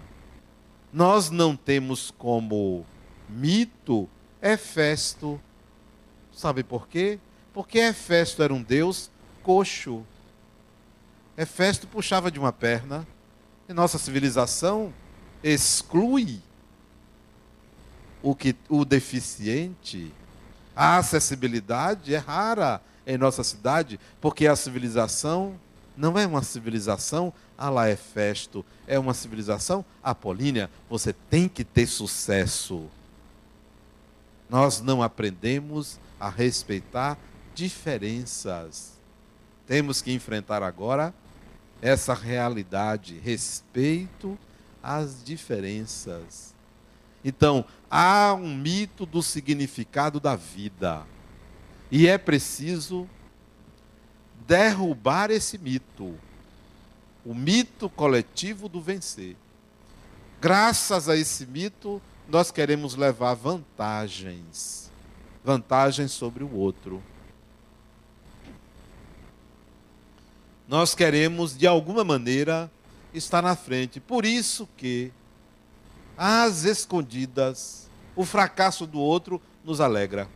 nós 0.92 1.30
não 1.30 1.56
temos 1.56 2.10
como 2.10 2.84
mito 3.28 4.08
Hefesto. 4.42 5.40
Sabe 6.32 6.62
por 6.62 6.88
quê? 6.88 7.18
Porque 7.52 7.78
Hefesto 7.78 8.42
era 8.42 8.52
um 8.52 8.62
deus 8.62 9.10
coxo. 9.42 10.04
Hefesto 11.36 11.86
puxava 11.86 12.30
de 12.30 12.38
uma 12.38 12.52
perna. 12.52 13.06
E 13.68 13.72
nossa 13.72 13.98
civilização 13.98 14.92
exclui 15.44 16.40
o, 18.22 18.34
que, 18.34 18.56
o 18.68 18.84
deficiente. 18.84 20.12
A 20.74 20.96
acessibilidade 20.96 22.14
é 22.14 22.18
rara 22.18 22.82
em 23.06 23.16
nossa 23.18 23.42
cidade, 23.42 23.98
porque 24.20 24.46
a 24.46 24.56
civilização 24.56 25.58
não 25.96 26.18
é 26.18 26.26
uma 26.26 26.42
civilização 26.42 27.32
a 27.58 27.68
lá 27.68 27.90
Hefesto, 27.90 28.64
é 28.86 28.98
uma 28.98 29.12
civilização 29.12 29.84
apolínea. 30.02 30.70
Você 30.88 31.12
tem 31.12 31.48
que 31.48 31.62
ter 31.62 31.86
sucesso. 31.86 32.88
Nós 34.48 34.80
não 34.80 35.02
aprendemos 35.02 35.98
a 36.18 36.28
respeitar 36.28 37.18
diferenças. 37.54 38.92
Temos 39.66 40.00
que 40.00 40.12
enfrentar 40.12 40.62
agora 40.62 41.14
essa 41.82 42.14
realidade, 42.14 43.18
respeito 43.18 44.38
às 44.82 45.22
diferenças. 45.22 46.54
Então, 47.24 47.64
há 47.90 48.34
um 48.34 48.54
mito 48.56 49.04
do 49.04 49.22
significado 49.22 50.18
da 50.18 50.34
vida. 50.34 51.04
E 51.90 52.06
é 52.06 52.16
preciso 52.16 53.08
derrubar 54.46 55.30
esse 55.30 55.58
mito 55.58 56.16
o 57.24 57.34
mito 57.34 57.88
coletivo 57.90 58.68
do 58.68 58.80
vencer. 58.80 59.36
Graças 60.40 61.08
a 61.08 61.16
esse 61.16 61.44
mito, 61.44 62.00
nós 62.26 62.50
queremos 62.50 62.94
levar 62.94 63.34
vantagens 63.34 64.90
vantagens 65.42 66.12
sobre 66.12 66.44
o 66.44 66.54
outro. 66.54 67.02
Nós 70.68 70.94
queremos, 70.94 71.56
de 71.56 71.66
alguma 71.66 72.04
maneira, 72.04 72.70
estar 73.12 73.42
na 73.42 73.56
frente. 73.56 73.98
Por 73.98 74.24
isso 74.24 74.68
que, 74.76 75.10
às 76.16 76.64
escondidas, 76.64 77.88
o 78.14 78.24
fracasso 78.24 78.86
do 78.86 79.00
outro 79.00 79.40
nos 79.64 79.80
alegra. 79.80 80.28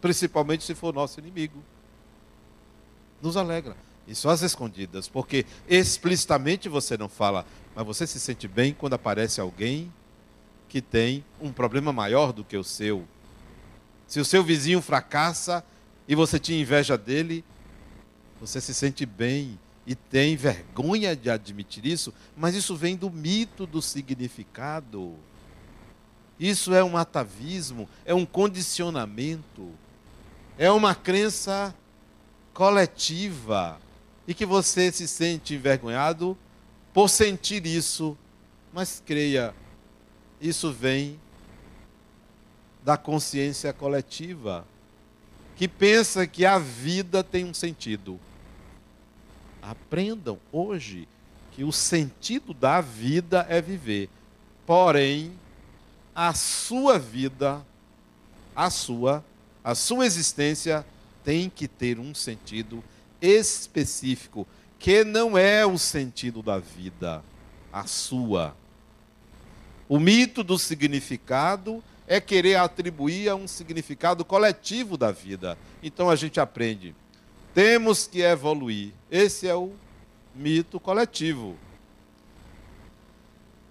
Principalmente 0.00 0.64
se 0.64 0.74
for 0.74 0.94
nosso 0.94 1.18
inimigo. 1.20 1.62
Nos 3.20 3.36
alegra. 3.36 3.76
Isso 4.06 4.28
às 4.28 4.40
escondidas, 4.40 5.06
porque 5.06 5.44
explicitamente 5.68 6.68
você 6.68 6.96
não 6.96 7.08
fala, 7.10 7.44
mas 7.74 7.84
você 7.84 8.06
se 8.06 8.18
sente 8.18 8.48
bem 8.48 8.72
quando 8.72 8.94
aparece 8.94 9.38
alguém 9.40 9.92
que 10.68 10.80
tem 10.80 11.24
um 11.40 11.52
problema 11.52 11.92
maior 11.92 12.32
do 12.32 12.42
que 12.42 12.56
o 12.56 12.64
seu. 12.64 13.06
Se 14.06 14.18
o 14.18 14.24
seu 14.24 14.42
vizinho 14.42 14.80
fracassa 14.80 15.62
e 16.06 16.14
você 16.14 16.38
tinha 16.38 16.58
inveja 16.58 16.96
dele, 16.96 17.44
você 18.40 18.60
se 18.60 18.72
sente 18.72 19.04
bem 19.04 19.58
e 19.86 19.94
tem 19.94 20.36
vergonha 20.36 21.14
de 21.14 21.28
admitir 21.28 21.84
isso, 21.84 22.12
mas 22.36 22.54
isso 22.54 22.76
vem 22.76 22.96
do 22.96 23.10
mito 23.10 23.66
do 23.66 23.82
significado. 23.82 25.14
Isso 26.38 26.72
é 26.72 26.84
um 26.84 26.96
atavismo, 26.96 27.88
é 28.04 28.14
um 28.14 28.24
condicionamento, 28.24 29.70
é 30.58 30.70
uma 30.72 30.92
crença 30.92 31.72
coletiva 32.52 33.80
e 34.26 34.34
que 34.34 34.44
você 34.44 34.90
se 34.90 35.06
sente 35.06 35.54
envergonhado 35.54 36.36
por 36.92 37.08
sentir 37.08 37.64
isso. 37.64 38.18
Mas 38.72 39.00
creia, 39.06 39.54
isso 40.40 40.72
vem 40.72 41.18
da 42.82 42.96
consciência 42.96 43.72
coletiva, 43.72 44.66
que 45.56 45.68
pensa 45.68 46.26
que 46.26 46.44
a 46.44 46.58
vida 46.58 47.22
tem 47.22 47.44
um 47.44 47.54
sentido. 47.54 48.18
Aprendam 49.62 50.38
hoje 50.50 51.06
que 51.52 51.62
o 51.62 51.72
sentido 51.72 52.52
da 52.52 52.80
vida 52.80 53.46
é 53.48 53.60
viver. 53.60 54.10
Porém, 54.66 55.32
a 56.14 56.34
sua 56.34 56.98
vida, 56.98 57.64
a 58.54 58.70
sua, 58.70 59.24
a 59.68 59.74
sua 59.74 60.06
existência 60.06 60.82
tem 61.22 61.50
que 61.50 61.68
ter 61.68 61.98
um 61.98 62.14
sentido 62.14 62.82
específico, 63.20 64.48
que 64.78 65.04
não 65.04 65.36
é 65.36 65.66
o 65.66 65.76
sentido 65.76 66.42
da 66.42 66.58
vida, 66.58 67.22
a 67.70 67.86
sua. 67.86 68.56
O 69.86 70.00
mito 70.00 70.42
do 70.42 70.58
significado 70.58 71.84
é 72.06 72.18
querer 72.18 72.54
atribuir 72.54 73.28
a 73.28 73.34
um 73.34 73.46
significado 73.46 74.24
coletivo 74.24 74.96
da 74.96 75.12
vida. 75.12 75.58
Então 75.82 76.08
a 76.08 76.16
gente 76.16 76.40
aprende. 76.40 76.94
Temos 77.52 78.06
que 78.06 78.22
evoluir. 78.22 78.94
Esse 79.10 79.46
é 79.46 79.54
o 79.54 79.74
mito 80.34 80.80
coletivo. 80.80 81.58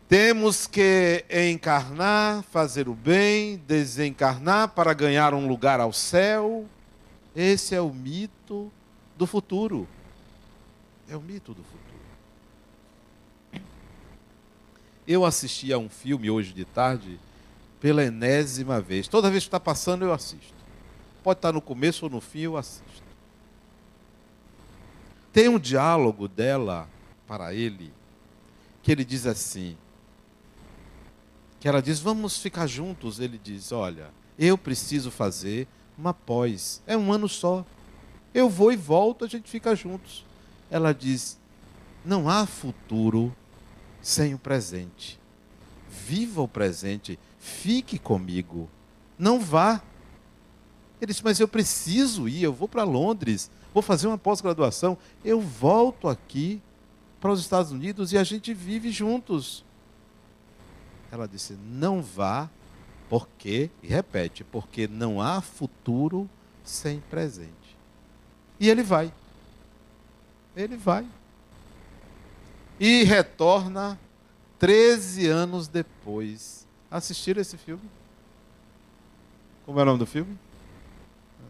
Temos 0.08 0.66
que 0.66 1.26
encarnar, 1.30 2.42
fazer 2.44 2.88
o 2.88 2.94
bem, 2.94 3.58
desencarnar 3.68 4.70
para 4.70 4.94
ganhar 4.94 5.34
um 5.34 5.50
lugar 5.50 5.82
ao 5.82 5.92
céu. 5.92 6.66
Esse 7.36 7.76
é 7.76 7.82
o 7.82 7.94
mito 7.94 8.72
do 9.18 9.28
futuro. 9.28 9.86
É 11.10 11.18
o 11.18 11.22
mito 11.22 11.54
do 11.54 11.62
futuro. 11.62 11.88
Eu 15.06 15.26
assisti 15.26 15.74
a 15.74 15.78
um 15.78 15.90
filme 15.90 16.30
hoje 16.30 16.54
de 16.54 16.64
tarde 16.64 17.20
pela 17.82 18.04
enésima 18.04 18.80
vez. 18.80 19.10
Toda 19.10 19.30
vez 19.30 19.44
que 19.44 19.48
está 19.48 19.60
passando, 19.60 20.06
eu 20.06 20.14
assisto. 20.14 20.56
Pode 21.22 21.40
estar 21.40 21.52
no 21.52 21.62
começo 21.62 22.06
ou 22.06 22.12
no 22.12 22.22
fim, 22.22 22.42
eu 22.42 22.56
assisto. 22.56 23.04
Tem 25.34 25.50
um 25.50 25.60
diálogo 25.60 26.30
dela 26.30 26.90
para 27.28 27.54
ele, 27.54 27.94
que 28.82 28.92
ele 28.92 29.04
diz 29.04 29.26
assim: 29.26 29.78
que 31.60 31.68
ela 31.68 31.82
diz, 31.82 32.00
vamos 32.00 32.38
ficar 32.38 32.68
juntos. 32.68 33.20
Ele 33.20 33.40
diz, 33.42 33.72
olha, 33.72 34.10
eu 34.38 34.58
preciso 34.58 35.10
fazer 35.10 35.68
uma 35.98 36.14
pós. 36.14 36.82
É 36.86 36.96
um 36.96 37.12
ano 37.12 37.28
só. 37.28 37.66
Eu 38.34 38.50
vou 38.50 38.72
e 38.72 38.76
volto, 38.76 39.26
a 39.26 39.28
gente 39.28 39.50
fica 39.50 39.76
juntos. 39.76 40.26
Ela 40.70 40.94
diz: 40.94 41.38
não 42.08 42.30
há 42.30 42.46
futuro 42.46 43.36
sem 44.02 44.34
o 44.34 44.40
presente. 44.40 45.20
Viva 45.90 46.42
o 46.42 46.48
presente, 46.48 47.20
fique 47.40 48.00
comigo. 48.00 48.70
Não 49.20 49.40
vá. 49.40 49.82
Ele 51.02 51.12
disse: 51.12 51.24
Mas 51.24 51.40
eu 51.40 51.48
preciso 51.48 52.30
ir, 52.30 52.44
eu 52.44 52.54
vou 52.54 52.68
para 52.68 52.84
Londres, 52.84 53.52
vou 53.74 53.84
fazer 53.84 54.08
uma 54.08 54.18
pós-graduação. 54.18 54.98
Eu 55.24 55.42
volto 55.42 56.08
aqui 56.08 56.62
para 57.20 57.32
os 57.32 57.42
Estados 57.42 57.72
Unidos 57.72 58.14
e 58.14 58.18
a 58.18 58.24
gente 58.24 58.54
vive 58.54 58.90
juntos. 58.90 59.66
Ela 61.12 61.28
disse: 61.28 61.54
Não 61.54 62.02
vá, 62.02 62.50
porque, 63.10 63.70
e 63.82 63.88
repete, 63.88 64.44
porque 64.44 64.88
não 64.88 65.22
há 65.22 65.42
futuro 65.42 66.30
sem 66.64 67.00
presente. 67.00 67.78
E 68.60 68.70
ele 68.70 68.84
vai. 68.84 69.14
Ele 70.56 70.76
vai. 70.76 71.06
E 72.80 73.04
retorna 73.04 74.00
13 74.60 75.28
anos 75.28 75.68
depois. 75.68 76.68
Assistiram 76.90 77.42
esse 77.42 77.58
filme? 77.58 77.84
Como 79.66 79.80
é 79.80 79.84
o 79.84 79.86
nome 79.86 80.00
do 80.00 80.06
filme? 80.06 80.38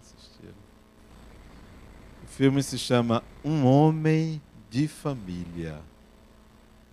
Assistiram. 0.01 0.55
O 2.23 2.27
filme 2.27 2.63
se 2.63 2.77
chama 2.77 3.23
Um 3.43 3.65
Homem 3.65 4.41
de 4.69 4.87
Família. 4.87 5.79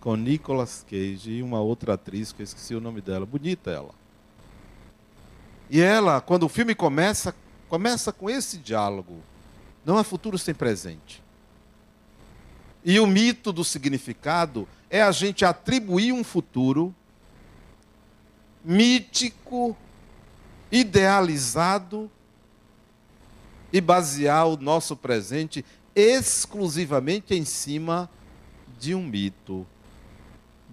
Com 0.05 0.15
Nicolas 0.15 0.85
Cage 0.87 1.31
e 1.31 1.41
uma 1.41 1.59
outra 1.59 1.95
atriz 1.95 2.31
que 2.31 2.43
eu 2.43 2.43
esqueci 2.43 2.75
o 2.75 2.79
nome 2.79 3.01
dela. 3.01 3.25
Bonita 3.25 3.71
ela. 3.71 3.89
E 5.67 5.81
ela, 5.81 6.21
quando 6.21 6.43
o 6.43 6.47
filme 6.47 6.75
começa, 6.75 7.33
começa 7.67 8.13
com 8.13 8.29
esse 8.29 8.59
diálogo. 8.59 9.23
Não 9.83 9.97
há 9.97 10.03
futuro 10.03 10.37
sem 10.37 10.53
presente. 10.53 11.23
E 12.83 12.99
o 12.99 13.07
mito 13.07 13.51
do 13.51 13.63
significado 13.63 14.67
é 14.91 15.01
a 15.01 15.11
gente 15.11 15.43
atribuir 15.43 16.11
um 16.11 16.23
futuro 16.23 16.93
mítico, 18.63 19.75
idealizado 20.71 22.11
e 23.73 23.81
basear 23.81 24.47
o 24.49 24.55
nosso 24.55 24.95
presente 24.95 25.65
exclusivamente 25.95 27.33
em 27.33 27.43
cima 27.43 28.07
de 28.79 28.93
um 28.93 29.01
mito, 29.01 29.65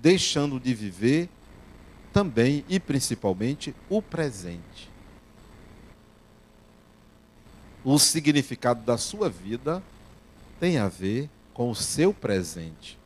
deixando 0.02 0.60
de 0.60 0.74
viver 0.74 1.30
também 2.12 2.64
e 2.68 2.78
principalmente 2.78 3.74
o 3.88 4.02
presente 4.02 4.92
o 7.84 7.98
significado 7.98 8.82
da 8.82 8.96
sua 8.96 9.28
vida 9.28 9.82
tem 10.60 10.78
a 10.78 10.88
ver 10.88 11.28
com 11.52 11.70
o 11.70 11.74
seu 11.74 12.14
presente. 12.14 12.98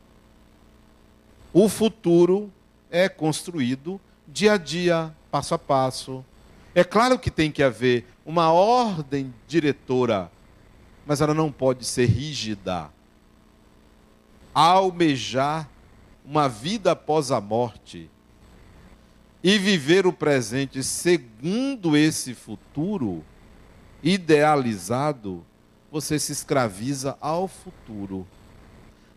O 1.51 1.67
futuro 1.67 2.51
é 2.89 3.09
construído 3.09 3.99
dia 4.27 4.53
a 4.53 4.57
dia, 4.57 5.15
passo 5.31 5.55
a 5.55 5.59
passo. 5.59 6.23
É 6.75 6.83
claro 6.83 7.17
que 7.17 7.31
tem 7.31 7.51
que 7.51 7.63
haver 7.63 8.05
uma 8.25 8.51
ordem 8.51 9.33
diretora, 9.47 10.31
mas 11.05 11.21
ela 11.21 11.33
não 11.33 11.51
pode 11.51 11.85
ser 11.85 12.05
rígida. 12.05 12.91
Almejar 14.53 15.67
uma 16.27 16.49
vida 16.49 16.91
após 16.91 17.31
a 17.31 17.39
morte 17.39 18.09
e 19.41 19.57
viver 19.57 20.05
o 20.05 20.11
presente 20.11 20.83
segundo 20.83 21.95
esse 21.95 22.33
futuro 22.33 23.23
idealizado, 24.03 25.45
você 25.89 26.19
se 26.19 26.33
escraviza 26.33 27.17
ao 27.21 27.47
futuro. 27.47 28.27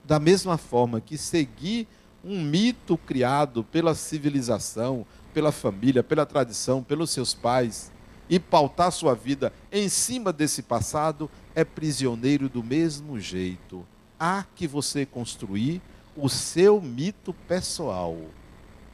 Da 0.05 0.21
mesma 0.21 0.57
forma 0.57 1.01
que 1.01 1.19
seguir 1.19 1.89
um 2.25 2.41
mito 2.41 2.97
criado 2.97 3.65
pela 3.65 3.95
civilização, 3.97 5.05
pela 5.35 5.51
família, 5.51 6.05
pela 6.05 6.25
tradição, 6.25 6.81
pelos 6.81 7.11
seus 7.11 7.35
pais, 7.35 7.91
e 8.29 8.39
pautar 8.39 8.93
sua 8.93 9.17
vida 9.17 9.53
em 9.73 9.89
cima 9.89 10.33
desse 10.33 10.63
passado, 10.63 11.29
é 11.57 11.65
prisioneiro 11.65 12.49
do 12.49 12.63
mesmo 12.63 13.19
jeito. 13.19 13.85
Há 14.19 14.45
que 14.55 14.69
você 14.69 15.05
construir 15.05 15.83
o 16.21 16.29
seu 16.29 16.81
mito 16.81 17.33
pessoal. 17.49 18.17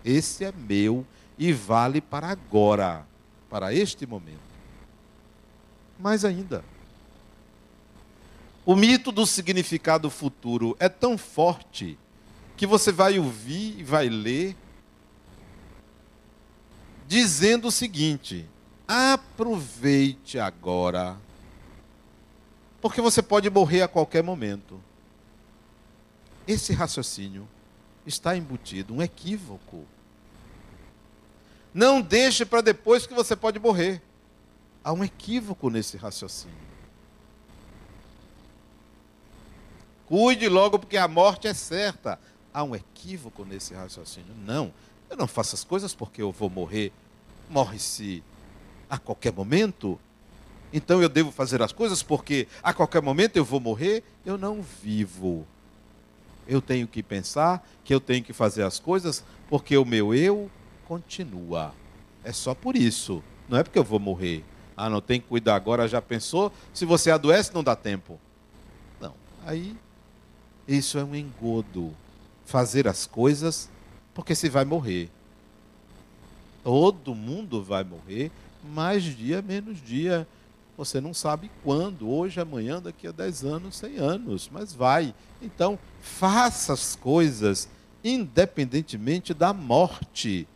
Esse 0.04 0.44
é 0.44 0.52
meu 0.52 1.04
e 1.38 1.52
vale 1.52 2.00
para 2.00 2.28
agora, 2.28 3.06
para 3.50 3.74
este 3.74 4.06
momento 4.06 4.46
mais 5.98 6.24
ainda. 6.24 6.64
O 8.64 8.74
mito 8.74 9.12
do 9.12 9.24
significado 9.26 10.10
futuro 10.10 10.76
é 10.78 10.88
tão 10.88 11.16
forte 11.16 11.98
que 12.56 12.66
você 12.66 12.90
vai 12.90 13.18
ouvir 13.18 13.78
e 13.78 13.84
vai 13.84 14.08
ler 14.08 14.56
dizendo 17.06 17.68
o 17.68 17.72
seguinte: 17.72 18.48
aproveite 18.88 20.38
agora, 20.38 21.16
porque 22.80 23.00
você 23.00 23.22
pode 23.22 23.48
morrer 23.48 23.82
a 23.82 23.88
qualquer 23.88 24.22
momento. 24.22 24.82
Esse 26.46 26.72
raciocínio 26.72 27.48
está 28.06 28.36
embutido, 28.36 28.94
um 28.94 29.02
equívoco. 29.02 29.84
Não 31.74 32.00
deixe 32.00 32.46
para 32.46 32.60
depois 32.60 33.06
que 33.06 33.14
você 33.14 33.34
pode 33.34 33.58
morrer. 33.58 34.00
Há 34.82 34.92
um 34.92 35.02
equívoco 35.02 35.68
nesse 35.68 35.96
raciocínio. 35.96 36.56
Cuide 40.06 40.48
logo, 40.48 40.78
porque 40.78 40.96
a 40.96 41.08
morte 41.08 41.48
é 41.48 41.54
certa. 41.54 42.18
Há 42.54 42.62
um 42.62 42.74
equívoco 42.74 43.44
nesse 43.44 43.74
raciocínio. 43.74 44.32
Não, 44.44 44.72
eu 45.10 45.16
não 45.16 45.26
faço 45.26 45.56
as 45.56 45.64
coisas 45.64 45.94
porque 45.94 46.22
eu 46.22 46.30
vou 46.30 46.48
morrer. 46.48 46.92
Morre-se 47.50 48.22
a 48.88 48.98
qualquer 48.98 49.32
momento. 49.32 49.98
Então 50.72 51.02
eu 51.02 51.08
devo 51.08 51.32
fazer 51.32 51.60
as 51.60 51.72
coisas 51.72 52.02
porque 52.02 52.46
a 52.62 52.72
qualquer 52.72 53.02
momento 53.02 53.36
eu 53.36 53.44
vou 53.44 53.58
morrer. 53.58 54.04
Eu 54.24 54.38
não 54.38 54.62
vivo. 54.62 55.46
Eu 56.46 56.60
tenho 56.60 56.86
que 56.86 57.02
pensar 57.02 57.66
que 57.84 57.92
eu 57.92 58.00
tenho 58.00 58.22
que 58.22 58.32
fazer 58.32 58.62
as 58.62 58.78
coisas 58.78 59.24
porque 59.48 59.76
o 59.76 59.84
meu 59.84 60.14
eu 60.14 60.50
continua. 60.86 61.74
É 62.24 62.32
só 62.32 62.54
por 62.54 62.76
isso. 62.76 63.22
Não 63.48 63.58
é 63.58 63.62
porque 63.62 63.78
eu 63.78 63.84
vou 63.84 63.98
morrer. 63.98 64.44
Ah, 64.76 64.90
não 64.90 65.00
tem 65.00 65.20
que 65.20 65.26
cuidar 65.26 65.56
agora, 65.56 65.88
já 65.88 66.02
pensou? 66.02 66.52
Se 66.72 66.84
você 66.84 67.10
adoece, 67.10 67.54
não 67.54 67.64
dá 67.64 67.74
tempo. 67.74 68.20
Não. 69.00 69.14
Aí, 69.44 69.76
isso 70.68 70.98
é 70.98 71.04
um 71.04 71.14
engodo. 71.14 71.94
Fazer 72.44 72.86
as 72.86 73.06
coisas 73.06 73.70
porque 74.16 74.34
se 74.34 74.48
vai 74.48 74.64
morrer. 74.64 75.10
Todo 76.64 77.14
mundo 77.14 77.62
vai 77.62 77.84
morrer, 77.84 78.32
mais 78.64 79.04
dia, 79.04 79.42
menos 79.42 79.80
dia. 79.80 80.26
Você 80.76 81.00
não 81.00 81.14
sabe 81.14 81.50
quando, 81.64 82.08
hoje, 82.08 82.38
amanhã, 82.38 82.82
daqui 82.82 83.06
a 83.06 83.12
10 83.12 83.44
anos, 83.44 83.76
100 83.76 83.96
anos, 83.96 84.50
mas 84.52 84.74
vai. 84.74 85.14
Então, 85.40 85.78
faça 86.02 86.74
as 86.74 86.94
coisas 86.94 87.68
independentemente 88.04 89.32
da 89.32 89.52
morte. 89.52 90.46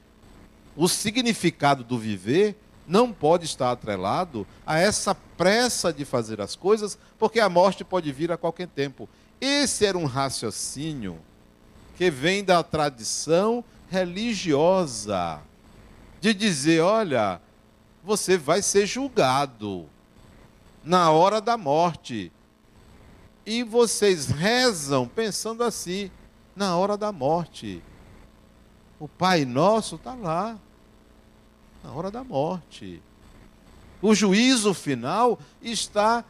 O 0.76 0.88
significado 0.88 1.82
do 1.82 1.98
viver 1.98 2.56
não 2.86 3.12
pode 3.12 3.44
estar 3.44 3.70
atrelado 3.70 4.46
a 4.66 4.78
essa 4.78 5.14
pressa 5.14 5.92
de 5.92 6.04
fazer 6.04 6.40
as 6.40 6.54
coisas, 6.54 6.98
porque 7.18 7.40
a 7.40 7.48
morte 7.48 7.82
pode 7.82 8.12
vir 8.12 8.30
a 8.30 8.36
qualquer 8.36 8.68
tempo. 8.68 9.08
Esse 9.40 9.86
era 9.86 9.96
um 9.96 10.04
raciocínio 10.04 11.18
que 11.96 12.10
vem 12.10 12.44
da 12.44 12.62
tradição 12.62 13.64
religiosa, 13.90 15.40
de 16.20 16.34
dizer: 16.34 16.80
olha, 16.80 17.40
você 18.04 18.36
vai 18.36 18.60
ser 18.60 18.86
julgado 18.86 19.88
na 20.82 21.10
hora 21.10 21.40
da 21.40 21.56
morte. 21.56 22.32
E 23.44 23.62
vocês 23.62 24.26
rezam 24.26 25.08
pensando 25.08 25.62
assim, 25.64 26.10
na 26.54 26.76
hora 26.76 26.96
da 26.96 27.10
morte. 27.10 27.82
O 28.98 29.08
Pai 29.08 29.44
Nosso 29.44 29.96
está 29.96 30.14
lá, 30.14 30.58
na 31.82 31.92
hora 31.92 32.10
da 32.10 32.22
morte. 32.22 33.02
O 34.02 34.14
juízo 34.14 34.74
final 34.74 35.38
está 35.62 36.24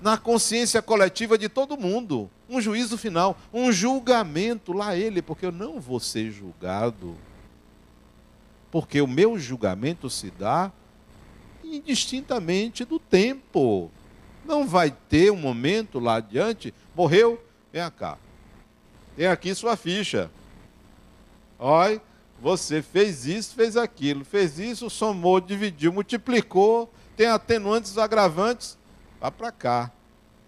na 0.00 0.16
consciência 0.16 0.80
coletiva 0.80 1.36
de 1.36 1.48
todo 1.48 1.76
mundo. 1.76 2.30
Um 2.48 2.60
juízo 2.60 2.96
final, 2.96 3.36
um 3.52 3.70
julgamento 3.70 4.72
lá 4.72 4.96
ele, 4.96 5.22
porque 5.22 5.46
eu 5.46 5.52
não 5.52 5.80
vou 5.80 6.00
ser 6.00 6.30
julgado. 6.30 7.16
Porque 8.70 9.00
o 9.00 9.06
meu 9.06 9.38
julgamento 9.38 10.08
se 10.08 10.30
dá 10.30 10.72
indistintamente 11.76 12.84
do 12.84 12.98
tempo. 12.98 13.90
Não 14.44 14.66
vai 14.66 14.90
ter 14.90 15.30
um 15.30 15.36
momento 15.36 15.98
lá 15.98 16.16
adiante, 16.16 16.74
morreu, 16.94 17.42
vem 17.72 17.88
cá. 17.90 18.18
Tem 19.16 19.26
aqui 19.26 19.54
sua 19.54 19.76
ficha. 19.76 20.30
Olha, 21.58 22.00
você 22.40 22.80
fez 22.80 23.26
isso, 23.26 23.54
fez 23.54 23.76
aquilo, 23.76 24.24
fez 24.24 24.58
isso, 24.58 24.88
somou, 24.88 25.40
dividiu, 25.40 25.92
multiplicou, 25.92 26.90
tem 27.16 27.26
atenuantes, 27.26 27.98
agravantes, 27.98 28.78
vá 29.20 29.30
para 29.30 29.52
cá. 29.52 29.92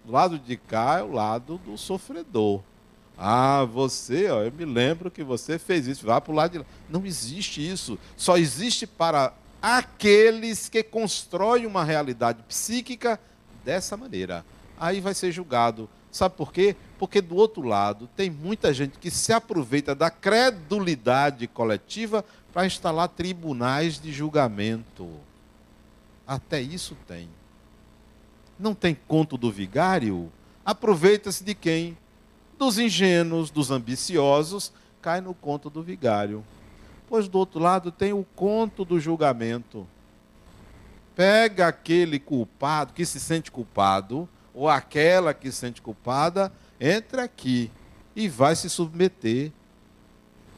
Do 0.03 0.11
lado 0.11 0.39
de 0.39 0.57
cá 0.57 0.99
é 0.99 1.03
o 1.03 1.11
lado 1.11 1.59
do 1.59 1.77
sofredor. 1.77 2.61
Ah, 3.17 3.63
você, 3.63 4.29
ó, 4.29 4.41
eu 4.41 4.51
me 4.51 4.65
lembro 4.65 5.11
que 5.11 5.23
você 5.23 5.59
fez 5.59 5.87
isso, 5.87 6.05
vá 6.05 6.19
para 6.19 6.31
o 6.31 6.35
lado 6.35 6.51
de 6.53 6.57
lá. 6.57 6.65
Não 6.89 7.05
existe 7.05 7.65
isso. 7.65 7.97
Só 8.17 8.37
existe 8.37 8.87
para 8.87 9.31
aqueles 9.63 10.67
que 10.67 10.83
constroem 10.83 11.65
uma 11.65 11.85
realidade 11.85 12.43
psíquica 12.43 13.17
dessa 13.63 13.95
maneira. 13.95 14.45
Aí 14.77 14.99
vai 14.99 15.13
ser 15.13 15.31
julgado. 15.31 15.89
Sabe 16.11 16.35
por 16.35 16.51
quê? 16.51 16.75
Porque 16.99 17.21
do 17.21 17.37
outro 17.37 17.61
lado 17.61 18.09
tem 18.13 18.29
muita 18.29 18.73
gente 18.73 18.99
que 18.99 19.09
se 19.09 19.31
aproveita 19.31 19.95
da 19.95 20.09
credulidade 20.09 21.47
coletiva 21.47 22.25
para 22.51 22.65
instalar 22.65 23.07
tribunais 23.07 23.97
de 23.99 24.11
julgamento. 24.11 25.09
Até 26.27 26.59
isso 26.59 26.97
tem. 27.07 27.29
Não 28.59 28.75
tem 28.75 28.95
conto 29.07 29.37
do 29.37 29.49
vigário? 29.49 30.29
Aproveita-se 30.65 31.41
de 31.41 31.55
quem? 31.55 31.97
Dos 32.59 32.77
ingênuos, 32.77 33.49
dos 33.49 33.71
ambiciosos, 33.71 34.73
cai 35.01 35.21
no 35.21 35.33
conto 35.33 35.69
do 35.69 35.81
vigário. 35.81 36.43
Pois 37.13 37.27
do 37.27 37.37
outro 37.37 37.59
lado 37.59 37.91
tem 37.91 38.11
o 38.11 38.25
conto 38.35 38.83
do 38.83 38.99
julgamento. 38.99 39.87
Pega 41.15 41.67
aquele 41.67 42.17
culpado 42.17 42.91
que 42.91 43.05
se 43.05 43.19
sente 43.19 43.51
culpado, 43.51 44.27
ou 44.51 44.67
aquela 44.67 45.31
que 45.31 45.51
se 45.51 45.57
sente 45.57 45.79
culpada, 45.79 46.51
entra 46.81 47.25
aqui 47.25 47.69
e 48.15 48.27
vai 48.27 48.55
se 48.55 48.67
submeter 48.67 49.51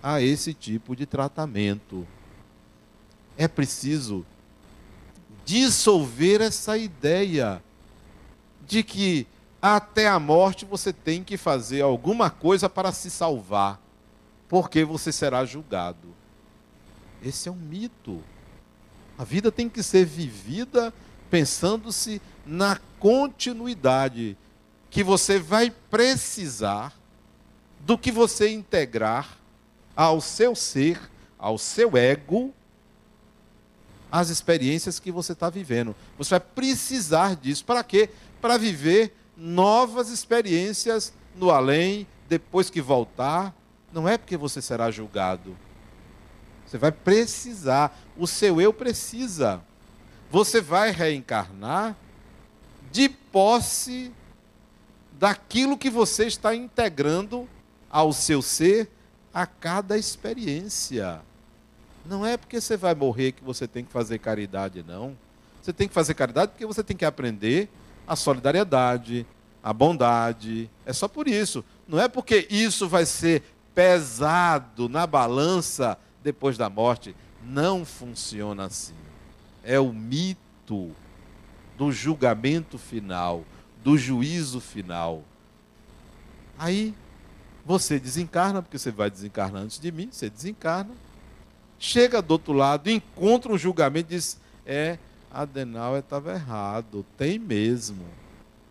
a 0.01 0.21
esse 0.21 0.53
tipo 0.53 0.95
de 0.95 1.05
tratamento. 1.05 2.07
É 3.37 3.49
preciso 3.49 4.25
dissolver 5.43 6.39
essa 6.39 6.77
ideia 6.77 7.61
de 8.65 8.81
que 8.81 9.27
até 9.61 10.07
a 10.07 10.21
morte 10.21 10.63
você 10.63 10.93
tem 10.93 11.21
que 11.21 11.35
fazer 11.35 11.81
alguma 11.81 12.29
coisa 12.29 12.69
para 12.69 12.93
se 12.93 13.09
salvar, 13.09 13.77
porque 14.47 14.85
você 14.85 15.11
será 15.11 15.43
julgado. 15.43 16.15
Esse 17.23 17.49
é 17.49 17.51
um 17.51 17.55
mito. 17.55 18.21
A 19.17 19.23
vida 19.23 19.51
tem 19.51 19.69
que 19.69 19.81
ser 19.81 20.05
vivida 20.05 20.93
pensando-se 21.29 22.21
na 22.45 22.79
continuidade 22.99 24.37
que 24.89 25.03
você 25.03 25.39
vai 25.39 25.71
precisar 25.89 26.93
do 27.79 27.97
que 27.97 28.11
você 28.11 28.49
integrar 28.49 29.37
ao 29.95 30.19
seu 30.19 30.55
ser, 30.55 30.99
ao 31.37 31.57
seu 31.57 31.95
ego, 31.95 32.53
as 34.11 34.29
experiências 34.29 34.99
que 34.99 35.11
você 35.11 35.33
está 35.33 35.49
vivendo. 35.49 35.95
Você 36.17 36.31
vai 36.31 36.39
precisar 36.39 37.35
disso. 37.35 37.65
Para 37.65 37.83
quê? 37.83 38.09
Para 38.41 38.57
viver 38.57 39.13
novas 39.35 40.09
experiências 40.09 41.13
no 41.35 41.51
além, 41.51 42.07
depois 42.29 42.69
que 42.69 42.81
voltar. 42.81 43.53
Não 43.91 44.07
é 44.07 44.17
porque 44.17 44.37
você 44.37 44.61
será 44.61 44.89
julgado, 44.89 45.55
você 46.65 46.77
vai 46.77 46.91
precisar. 46.91 47.97
O 48.17 48.25
seu 48.25 48.59
eu 48.59 48.73
precisa. 48.73 49.61
Você 50.31 50.59
vai 50.59 50.91
reencarnar 50.91 51.95
de 52.91 53.09
posse 53.09 54.11
daquilo 55.13 55.77
que 55.77 55.89
você 55.89 56.25
está 56.25 56.55
integrando 56.55 57.47
ao 57.89 58.11
seu 58.11 58.41
ser 58.41 58.89
a 59.33 59.45
cada 59.45 59.97
experiência. 59.97 61.21
Não 62.05 62.25
é 62.25 62.37
porque 62.37 62.59
você 62.59 62.77
vai 62.77 62.93
morrer 62.95 63.31
que 63.31 63.43
você 63.43 63.67
tem 63.67 63.83
que 63.83 63.91
fazer 63.91 64.19
caridade, 64.19 64.83
não. 64.85 65.15
Você 65.61 65.73
tem 65.73 65.87
que 65.87 65.93
fazer 65.93 66.13
caridade 66.13 66.51
porque 66.51 66.65
você 66.65 66.83
tem 66.83 66.95
que 66.95 67.05
aprender 67.05 67.69
a 68.07 68.15
solidariedade, 68.15 69.25
a 69.63 69.73
bondade. 69.73 70.69
É 70.85 70.93
só 70.93 71.07
por 71.07 71.27
isso. 71.27 71.65
Não 71.87 71.99
é 71.99 72.07
porque 72.07 72.47
isso 72.49 72.87
vai 72.87 73.05
ser 73.05 73.43
pesado 73.73 74.87
na 74.87 75.07
balança 75.07 75.97
depois 76.25 76.57
da 76.57 76.69
morte. 76.69 77.15
Não 77.43 77.85
funciona 77.85 78.65
assim. 78.65 78.95
É 79.63 79.79
o 79.79 79.93
mito 79.93 80.91
do 81.77 81.91
julgamento 81.91 82.79
final, 82.79 83.43
do 83.83 83.95
juízo 83.95 84.59
final. 84.59 85.23
Aí 86.57 86.95
você 87.63 87.99
desencarna, 87.99 88.61
porque 88.61 88.79
você 88.79 88.89
vai 88.89 89.09
desencarnar 89.09 89.61
antes 89.61 89.79
de 89.79 89.91
mim, 89.91 90.09
você 90.11 90.29
desencarna. 90.29 90.91
Chega 91.77 92.21
do 92.21 92.31
outro 92.31 92.53
lado, 92.53 92.89
encontra 92.89 93.51
um 93.51 93.57
julgamento 93.57 94.11
e 94.11 94.15
diz: 94.15 94.39
É, 94.65 94.97
Adenal 95.29 95.97
estava 95.97 96.33
errado, 96.33 97.05
tem 97.17 97.37
mesmo. 97.37 98.03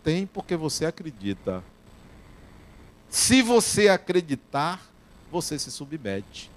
Tem 0.02 0.26
porque 0.26 0.56
você 0.56 0.84
acredita. 0.84 1.62
Se 3.08 3.42
você 3.42 3.88
acreditar, 3.88 4.82
você 5.30 5.58
se 5.58 5.70
submete. 5.70 6.50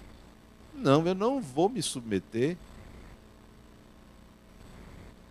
Não, 0.78 1.06
eu 1.08 1.16
não 1.16 1.42
vou 1.42 1.68
me 1.68 1.82
submeter. 1.82 2.56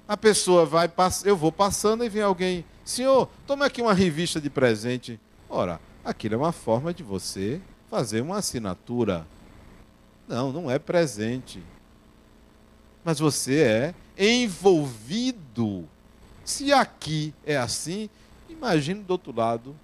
A 0.08 0.16
pessoa 0.16 0.66
vai, 0.66 0.90
eu 1.24 1.36
vou 1.36 1.52
passando 1.52 2.04
e 2.04 2.08
vem 2.08 2.22
alguém, 2.22 2.64
senhor, 2.84 3.28
toma 3.46 3.66
aqui 3.66 3.80
uma 3.80 3.94
revista 3.94 4.40
de 4.40 4.50
presente. 4.50 5.18
Ora, 5.48 5.80
aquilo 6.04 6.34
é 6.34 6.38
uma 6.38 6.52
forma 6.52 6.92
de 6.92 7.02
você 7.02 7.60
fazer 7.88 8.20
uma 8.20 8.38
assinatura. 8.38 9.26
Não, 10.28 10.52
não 10.52 10.70
é 10.70 10.78
presente. 10.78 11.62
Mas 13.04 13.18
você 13.18 13.94
é 14.16 14.34
envolvido. 14.34 15.88
Se 16.44 16.72
aqui 16.72 17.32
é 17.44 17.56
assim, 17.56 18.10
imagine 18.48 19.02
do 19.02 19.10
outro 19.12 19.34
lado 19.34 19.76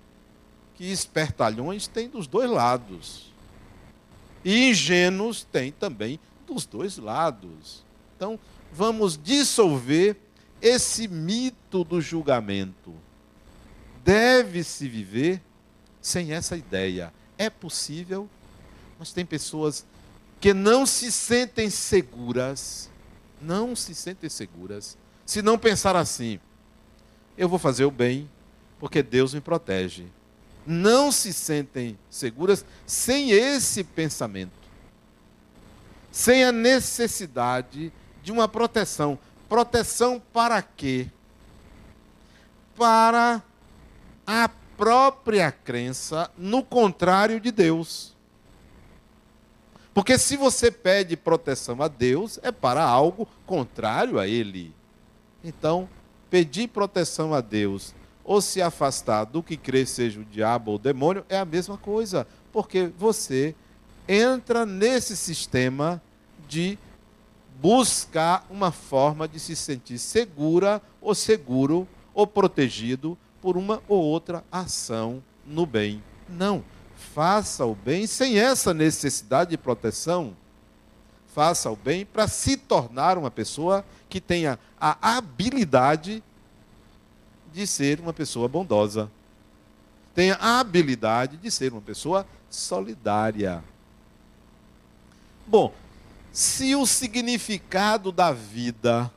que 0.75 0.85
espertalhões 0.85 1.87
tem 1.87 2.09
dos 2.09 2.27
dois 2.27 2.51
lados. 2.51 3.32
E 4.45 4.71
ingênuos 4.71 5.45
tem 5.45 5.71
também 5.73 6.19
dos 6.47 6.67
dois 6.67 6.99
lados. 6.99 7.85
Então, 8.17 8.39
vamos 8.73 9.17
dissolver 9.17 10.17
esse 10.61 11.09
mito 11.09 11.85
do 11.85 12.01
julgamento. 12.01 12.95
Deve-se 14.05 14.89
viver 14.89 15.41
sem 16.01 16.33
essa 16.33 16.57
ideia. 16.57 17.13
É 17.39 17.49
possível, 17.49 18.29
mas 18.99 19.13
tem 19.13 19.25
pessoas 19.25 19.87
que 20.41 20.53
não 20.53 20.85
se 20.85 21.11
sentem 21.13 21.71
seguras, 21.71 22.91
não 23.41 23.77
se 23.77 23.95
sentem 23.95 24.29
seguras, 24.29 24.99
se 25.25 25.41
não 25.41 25.59
pensar 25.59 25.97
assim: 25.97 26.41
eu 27.37 27.49
vou 27.49 27.59
fazer 27.59 27.85
o 27.85 27.91
bem, 27.91 28.29
porque 28.79 29.03
Deus 29.03 29.35
me 29.35 29.41
protege. 29.41 30.07
Não 30.67 31.11
se 31.11 31.33
sentem 31.33 31.99
seguras 32.09 32.65
sem 32.87 33.31
esse 33.31 33.83
pensamento, 33.83 34.53
sem 36.11 36.45
a 36.45 36.53
necessidade 36.53 37.93
de 38.23 38.31
uma 38.31 38.47
proteção. 38.47 39.19
Proteção 39.49 40.23
para 40.33 40.63
quê? 40.63 41.09
Para 42.77 43.43
a 44.27 44.49
própria 44.77 45.51
crença 45.51 46.31
no 46.39 46.63
contrário 46.63 47.41
de 47.41 47.51
Deus. 47.51 48.17
Porque 49.93 50.17
se 50.17 50.37
você 50.37 50.71
pede 50.71 51.17
proteção 51.17 51.83
a 51.83 51.89
Deus, 51.89 52.39
é 52.43 52.51
para 52.51 52.83
algo 52.83 53.29
contrário 53.45 54.19
a 54.19 54.27
Ele. 54.27 54.75
Então, 55.45 55.89
pedir 56.31 56.69
proteção 56.69 57.35
a 57.35 57.41
Deus 57.41 57.95
ou 58.25 58.41
se 58.41 58.63
afastar 58.63 59.25
do 59.25 59.43
que 59.43 59.57
crê 59.57 59.85
seja 59.85 60.21
o 60.21 60.25
diabo 60.25 60.73
ou 60.73 60.77
o 60.77 60.81
demônio 60.81 61.25
é 61.29 61.39
a 61.39 61.45
mesma 61.45 61.77
coisa, 61.77 62.27
porque 62.53 62.91
você 62.99 63.55
entra 64.09 64.67
nesse 64.67 65.17
sistema 65.17 66.01
de 66.49 66.79
buscar 67.61 68.45
uma 68.51 68.73
forma 68.73 69.29
de 69.29 69.39
se 69.39 69.55
sentir 69.55 69.99
segura 69.99 70.83
ou 71.01 71.15
seguro 71.15 71.87
ou 72.13 72.27
protegido 72.27 73.17
por 73.41 73.57
uma 73.57 73.83
ou 73.89 74.03
outra 74.03 74.45
ação 74.51 75.23
no 75.47 75.67
bem. 75.67 76.03
Não, 76.29 76.65
faça 77.15 77.65
o 77.65 77.75
bem 77.75 78.07
sem 78.07 78.39
essa 78.39 78.73
necessidade 78.73 79.51
de 79.51 79.59
proteção. 79.59 80.37
Faça 81.35 81.71
o 81.71 81.77
bem 81.77 82.05
para 82.05 82.29
se 82.29 82.57
tornar 82.57 83.17
uma 83.17 83.31
pessoa 83.31 83.85
que 84.09 84.21
tenha 84.21 84.59
a 84.79 85.17
habilidade 85.17 86.23
de 87.53 87.67
ser 87.67 88.01
uma 88.01 88.13
pessoa 88.13 88.49
bondosa. 88.49 89.11
Tenha 90.15 90.35
a 90.37 90.61
habilidade 90.61 91.37
de 91.37 91.51
ser 91.51 91.73
uma 91.73 91.81
pessoa 91.81 92.27
solidária. 92.51 93.63
Bom, 95.47 95.73
se 96.33 96.75
o 96.75 96.87
significado 96.87 98.11
da 98.11 98.33
vida, 98.33 99.11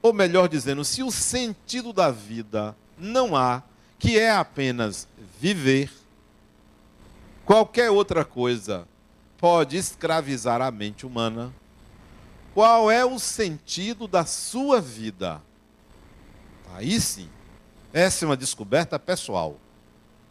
ou 0.00 0.12
melhor 0.12 0.48
dizendo, 0.48 0.84
se 0.84 1.02
o 1.02 1.10
sentido 1.10 1.92
da 1.92 2.10
vida 2.10 2.74
não 2.98 3.36
há, 3.36 3.62
que 3.98 4.18
é 4.18 4.30
apenas 4.30 5.06
viver, 5.38 5.90
qualquer 7.44 7.90
outra 7.90 8.24
coisa 8.24 8.86
pode 9.38 9.76
escravizar 9.76 10.60
a 10.62 10.70
mente 10.70 11.04
humana, 11.04 11.52
qual 12.54 12.90
é 12.90 13.04
o 13.04 13.18
sentido 13.18 14.06
da 14.06 14.24
sua 14.24 14.80
vida? 14.80 15.42
Aí 16.74 17.00
sim, 17.00 17.28
essa 17.92 18.24
é 18.24 18.26
uma 18.26 18.36
descoberta 18.36 18.98
pessoal. 18.98 19.56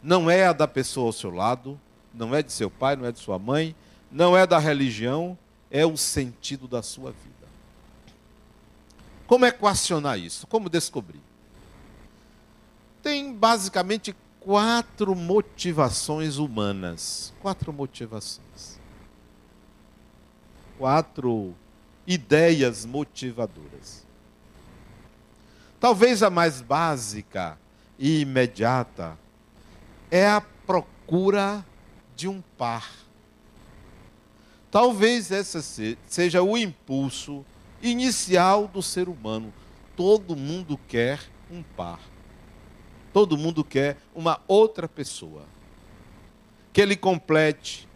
Não 0.02 0.30
é 0.30 0.46
a 0.46 0.52
da 0.52 0.66
pessoa 0.66 1.06
ao 1.06 1.12
seu 1.12 1.30
lado, 1.30 1.80
não 2.12 2.34
é 2.34 2.42
de 2.42 2.52
seu 2.52 2.70
pai, 2.70 2.96
não 2.96 3.06
é 3.06 3.12
de 3.12 3.20
sua 3.20 3.38
mãe, 3.38 3.74
não 4.10 4.36
é 4.36 4.46
da 4.46 4.58
religião, 4.58 5.38
é 5.70 5.86
o 5.86 5.96
sentido 5.96 6.66
da 6.66 6.82
sua 6.82 7.12
vida. 7.12 7.32
Como 9.26 9.46
equacionar 9.46 10.18
isso? 10.18 10.46
Como 10.46 10.68
descobrir? 10.68 11.22
Tem 13.02 13.32
basicamente 13.32 14.14
quatro 14.38 15.14
motivações 15.14 16.36
humanas. 16.36 17.32
Quatro 17.40 17.72
motivações. 17.72 18.78
Quatro 20.76 21.54
ideias 22.06 22.84
motivadoras. 22.84 24.01
Talvez 25.82 26.22
a 26.22 26.30
mais 26.30 26.60
básica 26.60 27.58
e 27.98 28.20
imediata 28.20 29.18
é 30.12 30.28
a 30.28 30.40
procura 30.40 31.66
de 32.14 32.28
um 32.28 32.40
par. 32.56 32.88
Talvez 34.70 35.32
essa 35.32 35.60
seja 36.06 36.40
o 36.40 36.56
impulso 36.56 37.44
inicial 37.82 38.68
do 38.68 38.80
ser 38.80 39.08
humano. 39.08 39.52
Todo 39.96 40.36
mundo 40.36 40.78
quer 40.86 41.18
um 41.50 41.64
par. 41.64 41.98
Todo 43.12 43.36
mundo 43.36 43.64
quer 43.64 43.96
uma 44.14 44.40
outra 44.46 44.86
pessoa. 44.86 45.42
Que 46.72 46.80
ele 46.80 46.94
complete, 46.94 47.88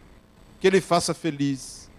que 0.59 0.67
ele 0.67 0.81
faça 0.81 1.13
feliz, 1.13 1.89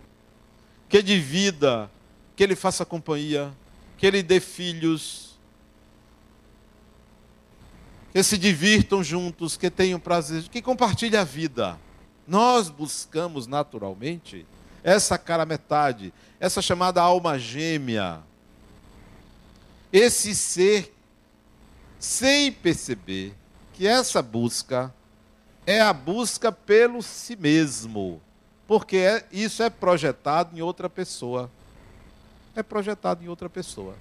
que 0.87 1.03
divida 1.03 1.91
que 2.37 2.45
ele 2.45 2.55
faça 2.55 2.85
companhia, 2.85 3.51
que 3.97 4.07
ele 4.07 4.23
dê 4.23 4.39
filhos, 4.39 5.28
que 8.13 8.23
se 8.23 8.39
divirtam 8.39 9.03
juntos, 9.03 9.57
que 9.57 9.71
tenham 9.71 10.01
prazer, 10.01 10.45
que 10.45 10.63
compartilhem 10.63 11.19
a 11.19 11.25
vida. 11.25 11.79
Nós 12.27 12.69
buscamos 12.69 13.47
naturalmente 13.47 14.47
essa 14.83 15.19
cara 15.19 15.45
metade, 15.45 16.13
essa 16.39 16.63
chamada 16.63 17.03
alma 17.03 17.39
gêmea. 17.39 18.21
Esse 19.93 20.35
ser 20.35 20.95
sem 21.99 22.53
perceber 22.53 23.35
que 23.73 23.87
essa 23.87 24.23
busca 24.23 24.95
é 25.67 25.81
a 25.81 25.93
busca 25.93 26.51
pelo 26.53 27.03
si 27.03 27.37
mesmo, 27.37 28.21
porque 28.67 28.97
é, 28.97 29.27
isso 29.33 29.63
é 29.63 29.71
projetado 29.71 30.57
em 30.57 30.63
outra 30.63 30.89
pessoa 30.89 31.51
é 32.59 32.63
projetado 32.63 33.25
em 33.25 33.29
outra 33.29 33.49
pessoa. 33.49 33.95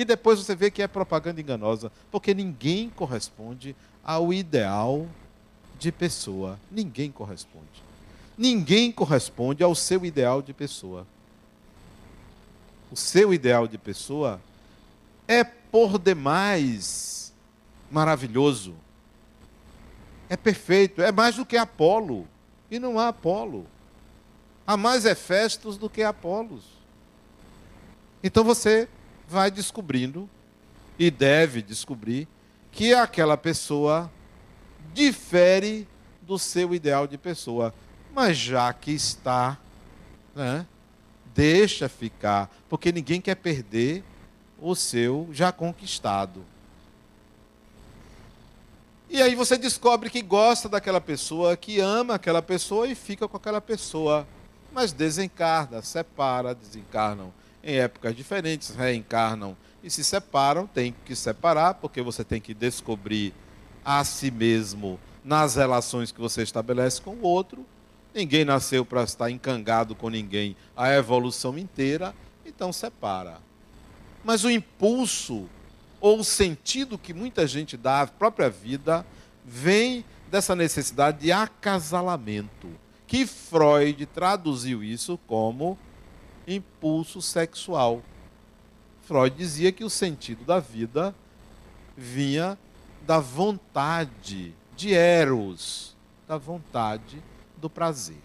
E 0.00 0.04
depois 0.06 0.38
você 0.38 0.56
vê 0.56 0.70
que 0.70 0.80
é 0.80 0.88
propaganda 0.88 1.42
enganosa, 1.42 1.92
porque 2.10 2.32
ninguém 2.32 2.88
corresponde 2.88 3.76
ao 4.02 4.32
ideal 4.32 5.06
de 5.78 5.92
pessoa. 5.92 6.58
Ninguém 6.70 7.12
corresponde. 7.12 7.84
Ninguém 8.34 8.90
corresponde 8.90 9.62
ao 9.62 9.74
seu 9.74 10.06
ideal 10.06 10.40
de 10.40 10.54
pessoa. 10.54 11.06
O 12.90 12.96
seu 12.96 13.34
ideal 13.34 13.68
de 13.68 13.76
pessoa 13.76 14.40
é 15.28 15.44
por 15.44 15.98
demais 15.98 17.30
maravilhoso. 17.90 18.74
É 20.30 20.36
perfeito, 20.36 21.02
é 21.02 21.12
mais 21.12 21.36
do 21.36 21.44
que 21.44 21.58
Apolo. 21.58 22.26
E 22.70 22.78
não 22.78 22.98
há 22.98 23.08
Apolo. 23.08 23.66
Há 24.66 24.78
mais 24.78 25.04
Hefestos 25.04 25.76
do 25.76 25.90
que 25.90 26.02
Apolos. 26.02 26.64
Então 28.24 28.42
você 28.42 28.88
vai 29.30 29.48
descobrindo, 29.48 30.28
e 30.98 31.08
deve 31.08 31.62
descobrir, 31.62 32.26
que 32.72 32.92
aquela 32.92 33.36
pessoa 33.36 34.10
difere 34.92 35.86
do 36.20 36.36
seu 36.36 36.74
ideal 36.74 37.06
de 37.06 37.16
pessoa. 37.16 37.72
Mas 38.12 38.36
já 38.36 38.72
que 38.72 38.90
está, 38.90 39.56
né, 40.34 40.66
deixa 41.32 41.88
ficar, 41.88 42.50
porque 42.68 42.90
ninguém 42.90 43.20
quer 43.20 43.36
perder 43.36 44.02
o 44.60 44.74
seu 44.74 45.28
já 45.32 45.52
conquistado. 45.52 46.44
E 49.08 49.22
aí 49.22 49.34
você 49.36 49.56
descobre 49.56 50.10
que 50.10 50.22
gosta 50.22 50.68
daquela 50.68 51.00
pessoa, 51.00 51.56
que 51.56 51.80
ama 51.80 52.14
aquela 52.16 52.42
pessoa 52.42 52.86
e 52.88 52.96
fica 52.96 53.28
com 53.28 53.36
aquela 53.36 53.60
pessoa. 53.60 54.26
Mas 54.72 54.92
desencarna, 54.92 55.82
separa, 55.82 56.54
desencarnam 56.54 57.32
em 57.62 57.76
épocas 57.76 58.16
diferentes, 58.16 58.74
reencarnam 58.74 59.56
e 59.82 59.90
se 59.90 60.04
separam, 60.04 60.66
tem 60.66 60.94
que 61.04 61.14
separar, 61.14 61.74
porque 61.74 62.02
você 62.02 62.24
tem 62.24 62.40
que 62.40 62.54
descobrir 62.54 63.34
a 63.84 64.04
si 64.04 64.30
mesmo 64.30 64.98
nas 65.24 65.56
relações 65.56 66.12
que 66.12 66.20
você 66.20 66.42
estabelece 66.42 67.00
com 67.00 67.12
o 67.12 67.22
outro. 67.22 67.64
Ninguém 68.14 68.44
nasceu 68.44 68.84
para 68.84 69.02
estar 69.04 69.30
encangado 69.30 69.94
com 69.94 70.08
ninguém 70.08 70.56
a 70.76 70.92
evolução 70.92 71.56
inteira, 71.56 72.14
então 72.44 72.72
separa. 72.72 73.38
Mas 74.24 74.44
o 74.44 74.50
impulso 74.50 75.48
ou 76.00 76.20
o 76.20 76.24
sentido 76.24 76.98
que 76.98 77.14
muita 77.14 77.46
gente 77.46 77.76
dá 77.76 78.02
à 78.02 78.06
própria 78.06 78.50
vida 78.50 79.06
vem 79.44 80.04
dessa 80.30 80.54
necessidade 80.54 81.20
de 81.20 81.32
acasalamento, 81.32 82.68
que 83.06 83.26
Freud 83.26 84.06
traduziu 84.06 84.82
isso 84.82 85.18
como 85.26 85.78
impulso 86.54 87.22
sexual. 87.22 88.02
Freud 89.02 89.36
dizia 89.36 89.72
que 89.72 89.84
o 89.84 89.90
sentido 89.90 90.44
da 90.44 90.60
vida 90.60 91.14
vinha 91.96 92.58
da 93.06 93.18
vontade 93.18 94.54
de 94.76 94.94
Eros, 94.94 95.96
da 96.26 96.36
vontade 96.36 97.22
do 97.56 97.68
prazer. 97.68 98.20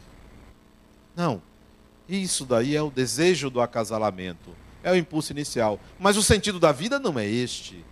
Não. 1.15 1.41
Isso 2.07 2.45
daí 2.45 2.75
é 2.75 2.81
o 2.81 2.91
desejo 2.91 3.49
do 3.49 3.59
acasalamento, 3.59 4.51
é 4.83 4.91
o 4.91 4.95
impulso 4.95 5.31
inicial. 5.31 5.79
Mas 5.99 6.17
o 6.17 6.23
sentido 6.23 6.59
da 6.59 6.71
vida 6.71 6.99
não 6.99 7.17
é 7.17 7.25
este. 7.25 7.83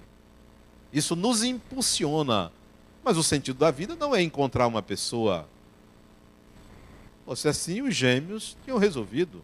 Isso 0.92 1.16
nos 1.16 1.44
impulsiona. 1.44 2.52
Mas 3.04 3.18
o 3.18 3.24
sentido 3.24 3.58
da 3.58 3.72
vida 3.72 3.96
não 3.96 4.16
é 4.16 4.22
encontrar 4.22 4.68
uma 4.68 4.82
pessoa. 4.82 5.48
Se 7.36 7.48
assim, 7.48 7.82
os 7.82 7.96
gêmeos 7.96 8.56
tinham 8.64 8.78
resolvido. 8.78 9.42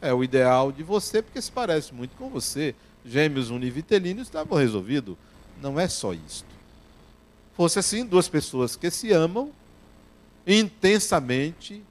É 0.00 0.12
o 0.14 0.22
ideal 0.22 0.70
de 0.70 0.82
você, 0.82 1.20
porque 1.20 1.40
se 1.42 1.50
parece 1.50 1.92
muito 1.92 2.16
com 2.16 2.28
você. 2.28 2.74
Gêmeos 3.04 3.50
univitelinos 3.50 4.28
estavam 4.28 4.58
resolvidos. 4.58 5.16
Não 5.60 5.78
é 5.78 5.88
só 5.88 6.12
isto. 6.12 6.46
Fosse 7.54 7.78
assim, 7.78 8.06
duas 8.06 8.28
pessoas 8.28 8.76
que 8.76 8.90
se 8.90 9.12
amam 9.12 9.50
intensamente, 10.46 11.82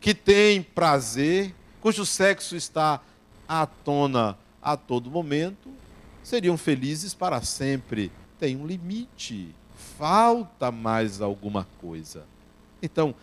que 0.00 0.14
têm 0.14 0.62
prazer, 0.62 1.54
cujo 1.80 2.06
sexo 2.06 2.56
está 2.56 3.00
à 3.46 3.66
tona 3.66 4.38
a 4.62 4.76
todo 4.76 5.10
momento, 5.10 5.68
seriam 6.22 6.56
felizes 6.56 7.12
para 7.12 7.42
sempre. 7.42 8.10
Tem 8.38 8.56
um 8.56 8.66
limite, 8.66 9.54
falta 9.98 10.70
mais 10.70 11.20
alguma 11.20 11.66
coisa. 11.80 12.24
Então, 12.82 13.14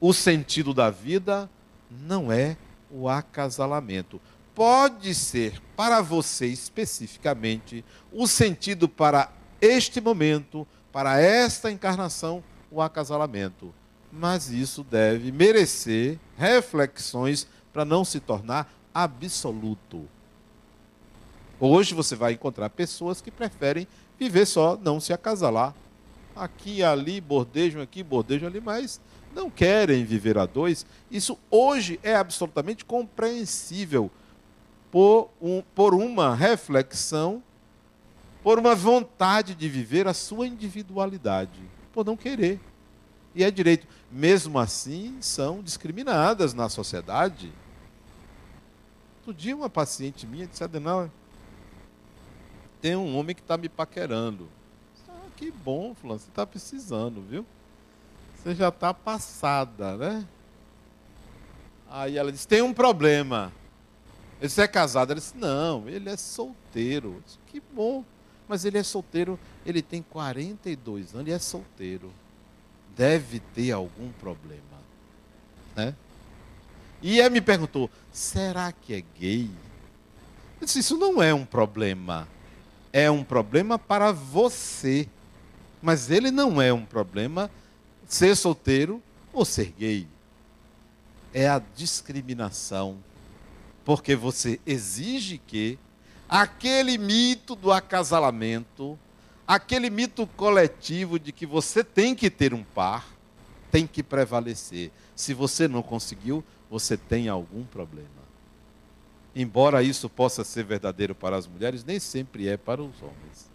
o 0.00 0.12
sentido 0.12 0.74
da 0.74 0.90
vida 0.90 1.48
não 1.90 2.32
é 2.32 2.56
o 2.92 3.08
acasalamento. 3.08 4.20
Pode 4.54 5.14
ser 5.14 5.60
para 5.74 6.02
você 6.02 6.46
especificamente 6.46 7.82
o 8.12 8.26
sentido 8.26 8.86
para 8.88 9.32
este 9.60 10.00
momento, 10.00 10.66
para 10.92 11.18
esta 11.20 11.70
encarnação, 11.70 12.44
o 12.70 12.82
acasalamento. 12.82 13.72
Mas 14.12 14.50
isso 14.50 14.84
deve 14.84 15.32
merecer 15.32 16.18
reflexões 16.36 17.46
para 17.72 17.84
não 17.84 18.04
se 18.04 18.20
tornar 18.20 18.70
absoluto. 18.94 20.06
Hoje 21.58 21.94
você 21.94 22.14
vai 22.14 22.32
encontrar 22.32 22.68
pessoas 22.70 23.22
que 23.22 23.30
preferem 23.30 23.86
viver 24.18 24.44
só, 24.44 24.76
não 24.76 25.00
se 25.00 25.12
acasalar. 25.12 25.74
Aqui, 26.36 26.82
ali, 26.82 27.20
bordejam 27.20 27.80
aqui, 27.80 28.02
bordejam 28.02 28.48
ali, 28.48 28.60
mas 28.60 29.00
não 29.34 29.50
querem 29.50 30.04
viver 30.04 30.38
a 30.38 30.46
dois. 30.46 30.86
Isso 31.10 31.38
hoje 31.50 31.98
é 32.02 32.14
absolutamente 32.14 32.84
compreensível 32.84 34.10
por, 34.90 35.30
um, 35.40 35.62
por 35.74 35.94
uma 35.94 36.34
reflexão, 36.34 37.42
por 38.42 38.58
uma 38.58 38.74
vontade 38.74 39.54
de 39.54 39.68
viver 39.68 40.06
a 40.06 40.14
sua 40.14 40.46
individualidade, 40.46 41.60
por 41.92 42.04
não 42.04 42.16
querer. 42.16 42.60
E 43.34 43.42
é 43.42 43.50
direito. 43.50 43.86
Mesmo 44.10 44.58
assim, 44.58 45.16
são 45.20 45.62
discriminadas 45.62 46.52
na 46.52 46.68
sociedade. 46.68 47.50
Outro 49.18 49.32
dia, 49.32 49.56
uma 49.56 49.70
paciente 49.70 50.26
minha 50.26 50.46
disse: 50.46 50.62
Adenal, 50.62 51.10
tem 52.80 52.96
um 52.96 53.16
homem 53.16 53.34
que 53.34 53.40
está 53.40 53.56
me 53.56 53.68
paquerando. 53.68 54.48
Ah, 55.08 55.28
que 55.36 55.50
bom, 55.50 55.94
Fulano, 55.94 56.18
você 56.18 56.28
está 56.28 56.46
precisando, 56.46 57.22
viu? 57.22 57.46
Você 58.42 58.54
já 58.54 58.68
está 58.68 58.92
passada, 58.92 59.96
né? 59.96 60.26
Aí 61.88 62.16
ela 62.16 62.32
disse: 62.32 62.48
tem 62.48 62.62
um 62.62 62.74
problema. 62.74 63.52
Ele 64.40 64.48
disse, 64.48 64.60
é 64.60 64.66
casado? 64.66 65.12
Ela 65.12 65.20
disse: 65.20 65.36
não, 65.36 65.88
ele 65.88 66.08
é 66.08 66.16
solteiro. 66.16 67.22
Disse, 67.24 67.38
que 67.46 67.62
bom. 67.72 68.04
Mas 68.48 68.64
ele 68.64 68.78
é 68.78 68.82
solteiro, 68.82 69.38
ele 69.64 69.80
tem 69.80 70.02
42 70.02 71.14
anos 71.14 71.28
e 71.28 71.32
é 71.32 71.38
solteiro. 71.38 72.12
Deve 72.96 73.38
ter 73.38 73.72
algum 73.72 74.10
problema. 74.12 74.62
Né? 75.76 75.94
E 77.00 77.20
ela 77.20 77.30
me 77.30 77.40
perguntou: 77.40 77.90
será 78.10 78.72
que 78.72 78.94
é 78.94 79.04
gay? 79.18 79.50
Eu 80.60 80.66
disse: 80.66 80.80
isso 80.80 80.96
não 80.96 81.22
é 81.22 81.32
um 81.32 81.44
problema 81.44 82.26
é 82.92 83.10
um 83.10 83.24
problema 83.24 83.78
para 83.78 84.12
você. 84.12 85.08
Mas 85.80 86.10
ele 86.10 86.30
não 86.30 86.60
é 86.60 86.72
um 86.72 86.84
problema 86.84 87.50
ser 88.12 88.36
solteiro 88.36 89.02
ou 89.32 89.44
ser 89.44 89.72
gay. 89.78 90.06
É 91.32 91.48
a 91.48 91.60
discriminação. 91.74 92.98
Porque 93.84 94.14
você 94.14 94.60
exige 94.66 95.38
que 95.38 95.78
aquele 96.28 96.98
mito 96.98 97.54
do 97.54 97.72
acasalamento, 97.72 98.98
aquele 99.46 99.90
mito 99.90 100.26
coletivo 100.36 101.18
de 101.18 101.32
que 101.32 101.46
você 101.46 101.82
tem 101.82 102.14
que 102.14 102.30
ter 102.30 102.52
um 102.54 102.62
par, 102.62 103.08
tem 103.70 103.86
que 103.86 104.02
prevalecer. 104.02 104.90
Se 105.16 105.32
você 105.32 105.66
não 105.66 105.82
conseguiu, 105.82 106.44
você 106.70 106.96
tem 106.96 107.28
algum 107.28 107.64
problema 107.64 108.22
embora 109.34 109.82
isso 109.82 110.08
possa 110.08 110.44
ser 110.44 110.64
verdadeiro 110.64 111.14
para 111.14 111.36
as 111.36 111.46
mulheres, 111.46 111.84
nem 111.84 111.98
sempre 111.98 112.48
é 112.48 112.56
para 112.56 112.82
os 112.82 113.02
homens. 113.02 113.50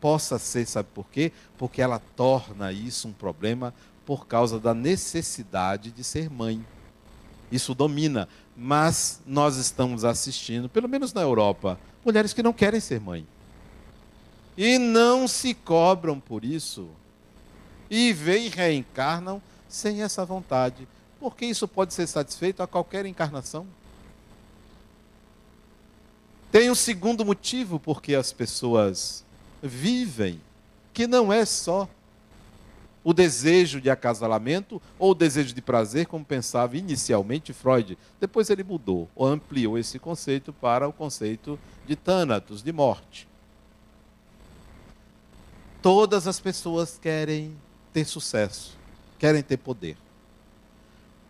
Possa 0.00 0.38
ser, 0.38 0.66
sabe 0.66 0.88
por 0.94 1.06
quê? 1.08 1.32
Porque 1.56 1.80
ela 1.80 1.98
torna 2.14 2.72
isso 2.72 3.08
um 3.08 3.12
problema 3.12 3.72
por 4.04 4.26
causa 4.26 4.60
da 4.60 4.72
necessidade 4.72 5.90
de 5.90 6.04
ser 6.04 6.30
mãe. 6.30 6.64
Isso 7.50 7.74
domina. 7.74 8.28
Mas 8.56 9.20
nós 9.26 9.56
estamos 9.56 10.04
assistindo, 10.04 10.68
pelo 10.68 10.88
menos 10.88 11.12
na 11.12 11.20
Europa, 11.20 11.78
mulheres 12.04 12.32
que 12.32 12.42
não 12.42 12.52
querem 12.52 12.80
ser 12.80 13.00
mãe. 13.00 13.26
E 14.56 14.78
não 14.78 15.28
se 15.28 15.52
cobram 15.52 16.18
por 16.18 16.44
isso. 16.44 16.88
E 17.90 18.12
vêm 18.12 18.46
e 18.46 18.48
reencarnam 18.48 19.42
sem 19.68 20.02
essa 20.02 20.24
vontade. 20.24 20.88
Porque 21.20 21.44
isso 21.44 21.68
pode 21.68 21.92
ser 21.92 22.06
satisfeito 22.06 22.62
a 22.62 22.66
qualquer 22.66 23.04
encarnação. 23.04 23.66
Tem 26.50 26.70
um 26.70 26.74
segundo 26.74 27.24
motivo 27.24 27.78
porque 27.78 28.14
as 28.14 28.32
pessoas 28.32 29.24
vivem, 29.62 30.40
que 30.92 31.06
não 31.06 31.32
é 31.32 31.44
só 31.44 31.88
o 33.06 33.12
desejo 33.12 33.80
de 33.80 33.88
acasalamento 33.88 34.82
ou 34.98 35.12
o 35.12 35.14
desejo 35.14 35.54
de 35.54 35.62
prazer, 35.62 36.06
como 36.06 36.24
pensava 36.24 36.76
inicialmente 36.76 37.52
Freud. 37.52 37.96
Depois 38.18 38.50
ele 38.50 38.64
mudou, 38.64 39.08
ou 39.14 39.28
ampliou 39.28 39.78
esse 39.78 39.96
conceito 39.96 40.52
para 40.52 40.88
o 40.88 40.92
conceito 40.92 41.56
de 41.86 41.94
Thanatos, 41.94 42.64
de 42.64 42.72
morte. 42.72 43.28
Todas 45.80 46.26
as 46.26 46.40
pessoas 46.40 46.98
querem 47.00 47.56
ter 47.92 48.04
sucesso, 48.04 48.76
querem 49.20 49.40
ter 49.40 49.58
poder. 49.58 49.96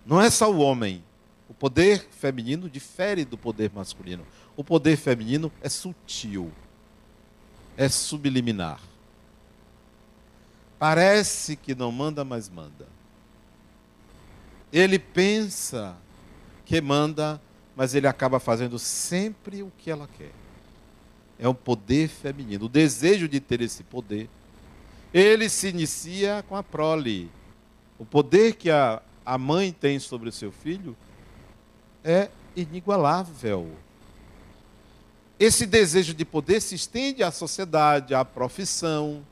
Não 0.06 0.18
é 0.18 0.30
só 0.30 0.50
o 0.50 0.60
homem. 0.60 1.04
O 1.46 1.52
poder 1.52 2.08
feminino 2.10 2.70
difere 2.70 3.22
do 3.22 3.36
poder 3.36 3.70
masculino. 3.74 4.26
O 4.56 4.64
poder 4.64 4.96
feminino 4.96 5.52
é 5.60 5.68
sutil, 5.68 6.50
é 7.76 7.88
subliminar. 7.88 8.80
Parece 10.78 11.56
que 11.56 11.74
não 11.74 11.90
manda, 11.90 12.24
mas 12.24 12.48
manda. 12.48 12.86
Ele 14.72 14.98
pensa 14.98 15.96
que 16.64 16.80
manda, 16.80 17.40
mas 17.74 17.94
ele 17.94 18.06
acaba 18.06 18.38
fazendo 18.38 18.78
sempre 18.78 19.62
o 19.62 19.72
que 19.78 19.90
ela 19.90 20.08
quer. 20.18 20.32
É 21.38 21.48
o 21.48 21.54
poder 21.54 22.08
feminino, 22.08 22.66
o 22.66 22.68
desejo 22.68 23.28
de 23.28 23.40
ter 23.40 23.60
esse 23.60 23.82
poder. 23.82 24.28
Ele 25.12 25.48
se 25.48 25.68
inicia 25.68 26.44
com 26.48 26.56
a 26.56 26.62
prole. 26.62 27.30
O 27.98 28.04
poder 28.04 28.54
que 28.54 28.70
a, 28.70 29.00
a 29.24 29.38
mãe 29.38 29.72
tem 29.72 29.98
sobre 29.98 30.28
o 30.28 30.32
seu 30.32 30.52
filho 30.52 30.96
é 32.04 32.28
inigualável. 32.54 33.70
Esse 35.38 35.66
desejo 35.66 36.14
de 36.14 36.24
poder 36.24 36.60
se 36.60 36.74
estende 36.74 37.22
à 37.22 37.30
sociedade, 37.30 38.14
à 38.14 38.24
profissão, 38.24 39.22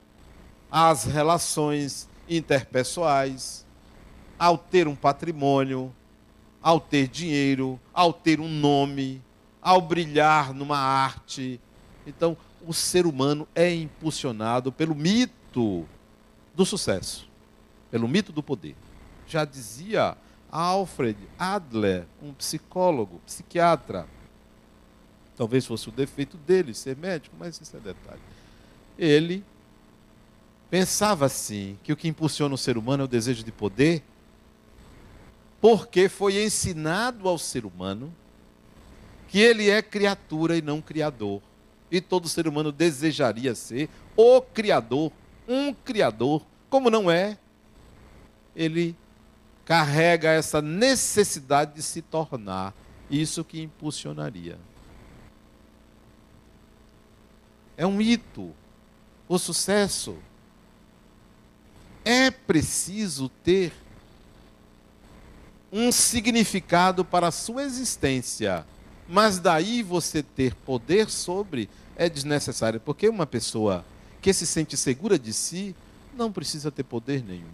às 0.71 1.05
relações 1.05 2.07
interpessoais, 2.29 3.65
ao 4.39 4.59
ter 4.59 4.87
um 4.87 4.95
patrimônio, 4.95 5.95
ao 6.63 6.79
ter 6.79 7.09
dinheiro, 7.09 7.81
ao 7.93 8.13
ter 8.13 8.39
um 8.39 8.49
nome, 8.49 9.23
ao 9.63 9.81
brilhar 9.81 10.53
numa 10.53 10.77
arte. 10.77 11.59
Então, 12.07 12.37
o 12.67 12.75
ser 12.75 13.07
humano 13.07 13.49
é 13.55 13.75
impulsionado 13.75 14.71
pelo 14.71 14.95
mito 14.95 15.87
do 16.55 16.67
sucesso, 16.67 17.27
pelo 17.91 18.07
mito 18.07 18.31
do 18.31 18.43
poder. 18.43 18.77
Já 19.27 19.47
dizia 19.47 20.19
Alfred 20.51 21.17
Adler, 21.39 22.07
um 22.23 22.35
psicólogo, 22.35 23.23
psiquiatra, 23.25 24.07
Talvez 25.37 25.67
fosse 25.67 25.89
o 25.89 25.93
defeito 25.93 26.37
dele 26.37 26.75
ser 26.75 26.97
médico, 26.97 27.35
mas 27.39 27.61
isso 27.61 27.77
é 27.77 27.81
detalhe. 27.81 28.21
Ele 28.99 29.45
pensava 30.71 31.27
assim, 31.27 31.79
que 31.83 31.93
o 31.93 31.97
que 31.97 32.09
impulsiona 32.09 32.55
o 32.55 32.59
ser 32.59 32.77
humano 32.77 33.03
é 33.03 33.05
o 33.05 33.09
desejo 33.09 33.43
de 33.43 33.53
poder, 33.53 34.03
porque 35.61 36.09
foi 36.09 36.43
ensinado 36.43 37.29
ao 37.29 37.39
ser 37.39 37.65
humano 37.65 38.13
que 39.29 39.39
ele 39.39 39.71
é 39.71 39.83
criatura 39.83 40.57
e 40.57 40.63
não 40.63 40.81
criador. 40.81 41.43
E 41.91 42.01
todo 42.01 42.29
ser 42.29 42.47
humano 42.47 42.71
desejaria 42.71 43.55
ser 43.55 43.89
o 44.17 44.41
criador, 44.41 45.11
um 45.49 45.73
criador, 45.75 46.43
como 46.71 46.91
não 46.91 47.11
é, 47.11 47.39
ele 48.55 48.97
carrega 49.65 50.31
essa 50.31 50.61
necessidade 50.61 51.75
de 51.75 51.83
se 51.83 52.03
tornar 52.03 52.75
isso 53.11 53.45
que 53.45 53.61
impulsionaria. 53.61 54.59
É 57.77 57.87
um 57.87 57.93
mito. 57.93 58.55
O 59.29 59.39
sucesso 59.39 60.17
é 62.05 62.31
preciso 62.31 63.29
ter 63.43 63.73
um 65.73 65.91
significado 65.91 67.05
para 67.05 67.29
a 67.29 67.33
sua 67.33 67.65
existência. 67.65 68.67
Mas 69.09 69.39
daí 69.39 69.83
você 69.83 70.23
ter 70.23 70.55
poder 70.55 71.11
sobre 71.11 71.69
é 71.97 72.09
desnecessário, 72.09 72.81
porque 72.81 73.09
uma 73.09 73.27
pessoa 73.27 73.85
que 74.21 74.33
se 74.33 74.47
sente 74.47 74.77
segura 74.77 75.19
de 75.19 75.33
si 75.33 75.75
não 76.17 76.33
precisa 76.33 76.71
ter 76.71 76.85
poder 76.85 77.23
nenhum. 77.23 77.53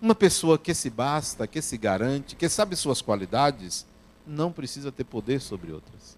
Uma 0.00 0.14
pessoa 0.14 0.58
que 0.58 0.72
se 0.74 0.90
basta, 0.90 1.46
que 1.46 1.60
se 1.60 1.76
garante, 1.76 2.36
que 2.36 2.48
sabe 2.48 2.76
suas 2.76 3.02
qualidades, 3.02 3.84
não 4.26 4.52
precisa 4.52 4.92
ter 4.92 5.04
poder 5.04 5.40
sobre 5.40 5.72
outras. 5.72 6.17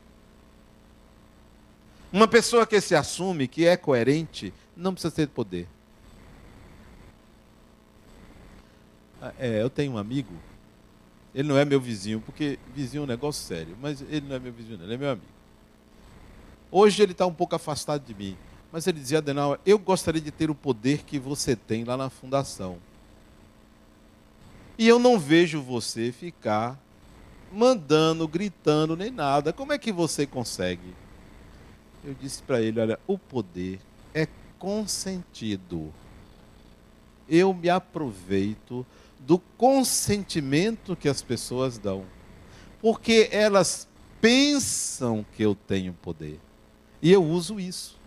Uma 2.12 2.26
pessoa 2.26 2.66
que 2.66 2.80
se 2.80 2.94
assume, 2.94 3.46
que 3.46 3.66
é 3.66 3.76
coerente, 3.76 4.52
não 4.76 4.92
precisa 4.92 5.14
ter 5.14 5.28
poder. 5.28 5.68
Ah, 9.22 9.32
é, 9.38 9.62
eu 9.62 9.70
tenho 9.70 9.92
um 9.92 9.98
amigo, 9.98 10.32
ele 11.34 11.46
não 11.48 11.56
é 11.56 11.64
meu 11.64 11.80
vizinho, 11.80 12.20
porque 12.20 12.58
vizinho 12.74 13.02
é 13.02 13.04
um 13.04 13.06
negócio 13.06 13.46
sério, 13.46 13.76
mas 13.80 14.00
ele 14.00 14.26
não 14.26 14.36
é 14.36 14.38
meu 14.38 14.52
vizinho, 14.52 14.82
ele 14.82 14.94
é 14.94 14.96
meu 14.96 15.10
amigo. 15.10 15.26
Hoje 16.70 17.02
ele 17.02 17.12
está 17.12 17.26
um 17.26 17.34
pouco 17.34 17.54
afastado 17.54 18.04
de 18.04 18.14
mim, 18.14 18.36
mas 18.72 18.86
ele 18.86 18.98
dizia, 18.98 19.18
Adenauer, 19.18 19.60
eu 19.64 19.78
gostaria 19.78 20.20
de 20.20 20.30
ter 20.30 20.50
o 20.50 20.54
poder 20.54 21.04
que 21.04 21.18
você 21.18 21.54
tem 21.54 21.84
lá 21.84 21.96
na 21.96 22.08
fundação. 22.08 22.78
E 24.78 24.88
eu 24.88 24.98
não 24.98 25.18
vejo 25.18 25.60
você 25.60 26.10
ficar 26.10 26.78
mandando, 27.52 28.26
gritando, 28.26 28.96
nem 28.96 29.10
nada. 29.10 29.52
Como 29.52 29.72
é 29.72 29.78
que 29.78 29.92
você 29.92 30.26
consegue? 30.26 30.94
Eu 32.04 32.14
disse 32.14 32.42
para 32.42 32.60
ele: 32.60 32.80
olha, 32.80 32.98
o 33.06 33.18
poder 33.18 33.80
é 34.14 34.26
consentido. 34.58 35.92
Eu 37.28 37.54
me 37.54 37.68
aproveito 37.68 38.84
do 39.18 39.38
consentimento 39.38 40.96
que 40.96 41.08
as 41.08 41.22
pessoas 41.22 41.78
dão, 41.78 42.04
porque 42.80 43.28
elas 43.30 43.86
pensam 44.20 45.24
que 45.36 45.42
eu 45.42 45.54
tenho 45.54 45.92
poder. 45.92 46.40
E 47.02 47.12
eu 47.12 47.24
uso 47.24 47.60
isso. 47.60 47.98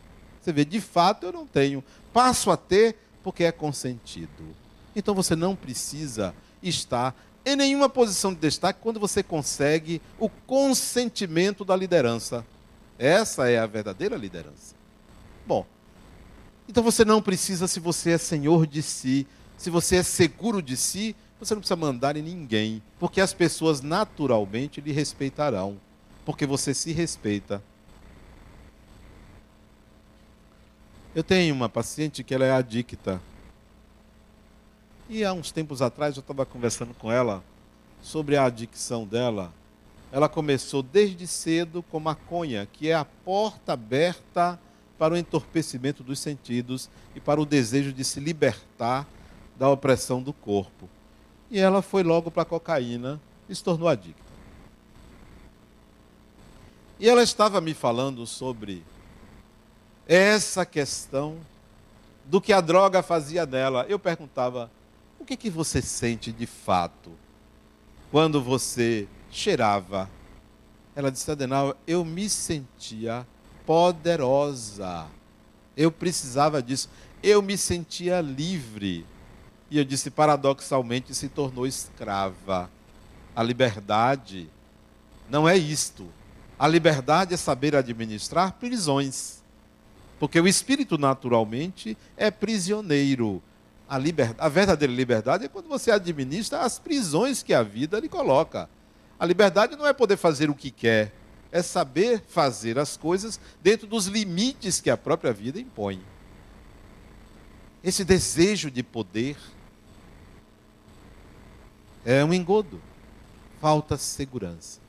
Você 0.41 0.51
vê, 0.51 0.65
de 0.65 0.81
fato 0.81 1.25
eu 1.25 1.31
não 1.31 1.47
tenho. 1.47 1.83
Passo 2.11 2.51
a 2.51 2.57
ter 2.57 2.97
porque 3.23 3.43
é 3.45 3.51
consentido. 3.51 4.43
Então 4.95 5.15
você 5.15 5.35
não 5.35 5.55
precisa 5.55 6.35
estar 6.61 7.15
em 7.45 7.55
nenhuma 7.55 7.89
posição 7.89 8.33
de 8.33 8.39
destaque 8.39 8.79
quando 8.81 8.99
você 8.99 9.23
consegue 9.23 10.01
o 10.19 10.29
consentimento 10.29 11.63
da 11.65 11.75
liderança. 11.75 12.45
Essa 13.03 13.49
é 13.49 13.59
a 13.59 13.65
verdadeira 13.65 14.15
liderança. 14.15 14.73
Bom, 15.45 15.65
então 16.69 16.81
você 16.81 17.03
não 17.03 17.21
precisa, 17.21 17.67
se 17.67 17.81
você 17.81 18.11
é 18.11 18.17
senhor 18.17 18.65
de 18.65 18.81
si, 18.81 19.27
se 19.57 19.69
você 19.69 19.97
é 19.97 20.03
seguro 20.03 20.61
de 20.61 20.77
si, 20.77 21.13
você 21.37 21.53
não 21.53 21.59
precisa 21.59 21.75
mandar 21.75 22.15
em 22.15 22.21
ninguém, 22.21 22.81
porque 22.97 23.19
as 23.19 23.33
pessoas 23.33 23.81
naturalmente 23.81 24.79
lhe 24.79 24.93
respeitarão, 24.93 25.77
porque 26.25 26.45
você 26.45 26.73
se 26.73 26.93
respeita. 26.93 27.61
Eu 31.13 31.25
tenho 31.25 31.53
uma 31.53 31.67
paciente 31.67 32.23
que 32.23 32.33
ela 32.33 32.45
é 32.45 32.51
adicta 32.51 33.21
e 35.09 35.25
há 35.25 35.33
uns 35.33 35.51
tempos 35.51 35.81
atrás 35.81 36.15
eu 36.15 36.21
estava 36.21 36.45
conversando 36.45 36.93
com 36.93 37.11
ela 37.11 37.43
sobre 38.01 38.37
a 38.37 38.45
adicção 38.45 39.05
dela. 39.05 39.51
Ela 40.13 40.29
começou 40.29 40.83
desde 40.83 41.25
cedo 41.25 41.81
com 41.81 41.99
maconha, 41.99 42.67
que 42.71 42.87
é 42.87 42.93
a 42.93 43.03
porta 43.03 43.73
aberta 43.73 44.59
para 44.95 45.15
o 45.15 45.17
entorpecimento 45.17 46.03
dos 46.03 46.19
sentidos 46.19 46.87
e 47.15 47.19
para 47.19 47.41
o 47.41 47.47
desejo 47.47 47.91
de 47.91 48.03
se 48.03 48.19
libertar 48.19 49.07
da 49.57 49.67
opressão 49.67 50.21
do 50.21 50.31
corpo. 50.31 50.87
E 51.49 51.59
ela 51.59 51.81
foi 51.81 52.03
logo 52.03 52.29
para 52.29 52.43
a 52.43 52.45
cocaína 52.45 53.19
e 53.49 53.55
se 53.55 53.63
tornou 53.63 53.89
adicta. 53.89 54.21
E 56.99 57.09
ela 57.09 57.23
estava 57.23 57.59
me 57.59 57.73
falando 57.73 58.27
sobre 58.27 58.83
essa 60.07 60.63
questão 60.63 61.37
do 62.23 62.39
que 62.39 62.53
a 62.53 62.61
droga 62.61 63.01
fazia 63.01 63.47
dela. 63.47 63.83
Eu 63.89 63.97
perguntava, 63.97 64.69
o 65.19 65.25
que, 65.25 65.35
que 65.35 65.49
você 65.49 65.81
sente 65.81 66.31
de 66.31 66.45
fato 66.45 67.11
quando 68.11 68.39
você 68.39 69.07
cheirava? 69.37 70.09
Ela 70.95 71.11
disse, 71.11 71.29
Adenal, 71.29 71.75
eu 71.87 72.05
me 72.05 72.29
sentia 72.29 73.25
poderosa. 73.65 75.07
Eu 75.75 75.91
precisava 75.91 76.61
disso. 76.61 76.89
Eu 77.21 77.41
me 77.41 77.57
sentia 77.57 78.21
livre. 78.21 79.05
E 79.71 79.77
eu 79.77 79.83
disse, 79.83 80.11
paradoxalmente, 80.11 81.15
se 81.15 81.29
tornou 81.29 81.65
escrava. 81.65 82.69
A 83.35 83.41
liberdade 83.41 84.49
não 85.29 85.49
é 85.49 85.57
isto. 85.57 86.07
A 86.59 86.67
liberdade 86.67 87.33
é 87.33 87.37
saber 87.37 87.75
administrar 87.75 88.53
prisões. 88.53 89.41
Porque 90.19 90.39
o 90.39 90.47
espírito, 90.47 90.97
naturalmente, 90.97 91.97
é 92.15 92.29
prisioneiro 92.29 93.41
a, 93.93 93.97
liberdade, 93.97 94.37
a 94.39 94.49
verdadeira 94.49 94.93
liberdade 94.93 95.45
é 95.45 95.47
quando 95.47 95.67
você 95.67 95.91
administra 95.91 96.61
as 96.61 96.79
prisões 96.79 97.43
que 97.43 97.53
a 97.53 97.61
vida 97.61 97.99
lhe 97.99 98.09
coloca. 98.09 98.69
A 99.23 99.25
liberdade 99.25 99.77
não 99.77 99.87
é 99.87 99.93
poder 99.93 100.17
fazer 100.17 100.49
o 100.49 100.53
que 100.53 100.69
quer, 100.69 101.13
é 101.49 101.61
saber 101.61 102.21
fazer 102.27 102.77
as 102.77 102.97
coisas 102.97 103.39
dentro 103.61 103.87
dos 103.87 104.07
limites 104.07 104.81
que 104.81 104.89
a 104.89 104.97
própria 104.97 105.31
vida 105.31 105.57
impõe. 105.61 106.01
Esse 107.81 108.03
desejo 108.03 108.69
de 108.69 108.83
poder 108.83 109.37
é 112.03 112.21
um 112.25 112.33
engodo, 112.33 112.81
falta 113.61 113.95
segurança. 113.95 114.81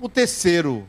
O 0.00 0.08
terceiro 0.08 0.86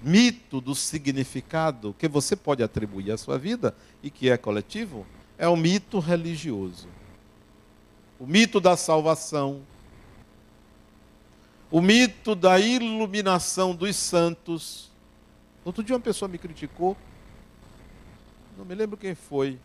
mito 0.00 0.60
do 0.60 0.76
significado 0.76 1.92
que 1.98 2.06
você 2.06 2.36
pode 2.36 2.62
atribuir 2.62 3.10
à 3.10 3.18
sua 3.18 3.36
vida 3.36 3.74
e 4.00 4.12
que 4.12 4.30
é 4.30 4.36
coletivo 4.36 5.04
é 5.36 5.48
o 5.48 5.56
mito 5.56 5.98
religioso. 5.98 6.86
O 8.16 8.28
mito 8.28 8.60
da 8.60 8.76
salvação, 8.76 9.60
o 11.70 11.80
mito 11.80 12.34
da 12.34 12.58
iluminação 12.58 13.74
dos 13.74 13.96
santos. 13.96 14.90
Outro 15.64 15.82
dia 15.82 15.94
uma 15.94 16.00
pessoa 16.00 16.28
me 16.28 16.38
criticou, 16.38 16.96
não 18.56 18.64
me 18.64 18.74
lembro 18.74 18.96
quem 18.96 19.14
foi. 19.14 19.58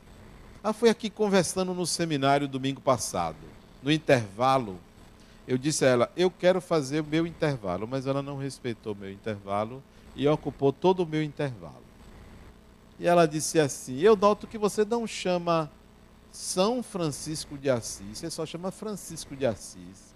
Ah, 0.64 0.74
foi 0.74 0.90
aqui 0.90 1.10
conversando 1.10 1.74
no 1.74 1.86
seminário 1.86 2.48
domingo 2.48 2.80
passado. 2.80 3.38
No 3.82 3.92
intervalo, 3.92 4.78
eu 5.48 5.58
disse 5.58 5.86
a 5.86 5.90
ela: 5.90 6.12
Eu 6.16 6.30
quero 6.30 6.62
fazer 6.62 7.02
o 7.02 7.06
meu 7.06 7.26
intervalo, 7.26 7.88
mas 7.88 8.06
ela 8.06 8.22
não 8.22 8.38
respeitou 8.38 8.94
o 8.94 8.96
meu 8.96 9.12
intervalo 9.12 9.84
e 10.16 10.28
ocupou 10.28 10.72
todo 10.72 11.02
o 11.02 11.06
meu 11.06 11.24
intervalo. 11.24 11.84
E 13.00 13.08
ela 13.08 13.26
disse 13.26 13.60
assim: 13.60 14.00
Eu 14.00 14.16
noto 14.16 14.48
que 14.48 14.58
você 14.58 14.86
não 14.86 15.08
chama 15.08 15.72
São 16.32 16.84
Francisco 16.84 17.58
de 17.58 17.70
Assis, 17.70 18.20
você 18.20 18.30
só 18.30 18.46
chama 18.46 18.72
Francisco 18.72 19.36
de 19.36 19.46
Assis. 19.46 20.13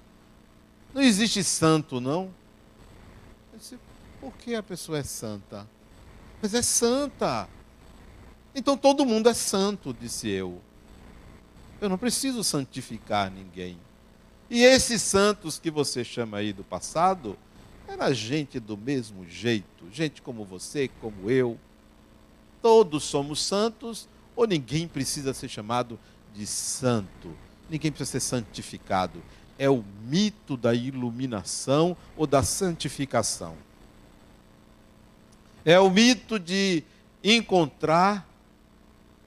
Não 0.98 1.04
existe 1.04 1.44
santo, 1.44 2.02
não? 2.02 2.34
Eu 3.54 3.60
disse: 3.60 3.78
Por 4.20 4.34
que 4.34 4.56
a 4.56 4.64
pessoa 4.64 4.98
é 4.98 5.04
santa? 5.04 5.68
Mas 6.42 6.56
é 6.56 6.62
santa. 6.64 7.48
Então 8.56 8.76
todo 8.76 9.06
mundo 9.06 9.30
é 9.30 9.34
santo, 9.36 9.94
disse 9.94 10.28
eu. 10.28 10.60
Eu 11.80 11.88
não 11.88 12.00
preciso 12.00 12.44
santificar 12.44 13.30
ninguém. 13.30 13.78
E 14.50 14.64
esses 14.64 15.04
santos 15.04 15.60
que 15.60 15.70
você 15.70 16.04
chama 16.04 16.38
aí 16.38 16.52
do 16.52 16.64
passado, 16.64 17.38
era 17.88 18.12
gente 18.12 18.60
do 18.60 18.76
mesmo 18.76 19.24
jeito, 19.24 19.86
gente 19.92 20.20
como 20.20 20.44
você, 20.44 20.90
como 21.00 21.30
eu. 21.30 21.60
Todos 22.60 23.04
somos 23.04 23.40
santos, 23.40 24.10
ou 24.36 24.48
ninguém 24.48 24.88
precisa 24.88 25.32
ser 25.32 25.48
chamado 25.48 26.00
de 26.34 26.48
santo, 26.48 27.38
ninguém 27.70 27.92
precisa 27.92 28.20
ser 28.20 28.28
santificado. 28.28 29.22
É 29.58 29.70
o 29.70 29.84
mito 30.04 30.56
da 30.56 30.74
iluminação 30.74 31.96
ou 32.16 32.28
da 32.28 32.44
santificação. 32.44 33.56
É 35.66 35.80
o 35.80 35.90
mito 35.90 36.40
de 36.40 36.84
encontrar 37.24 38.28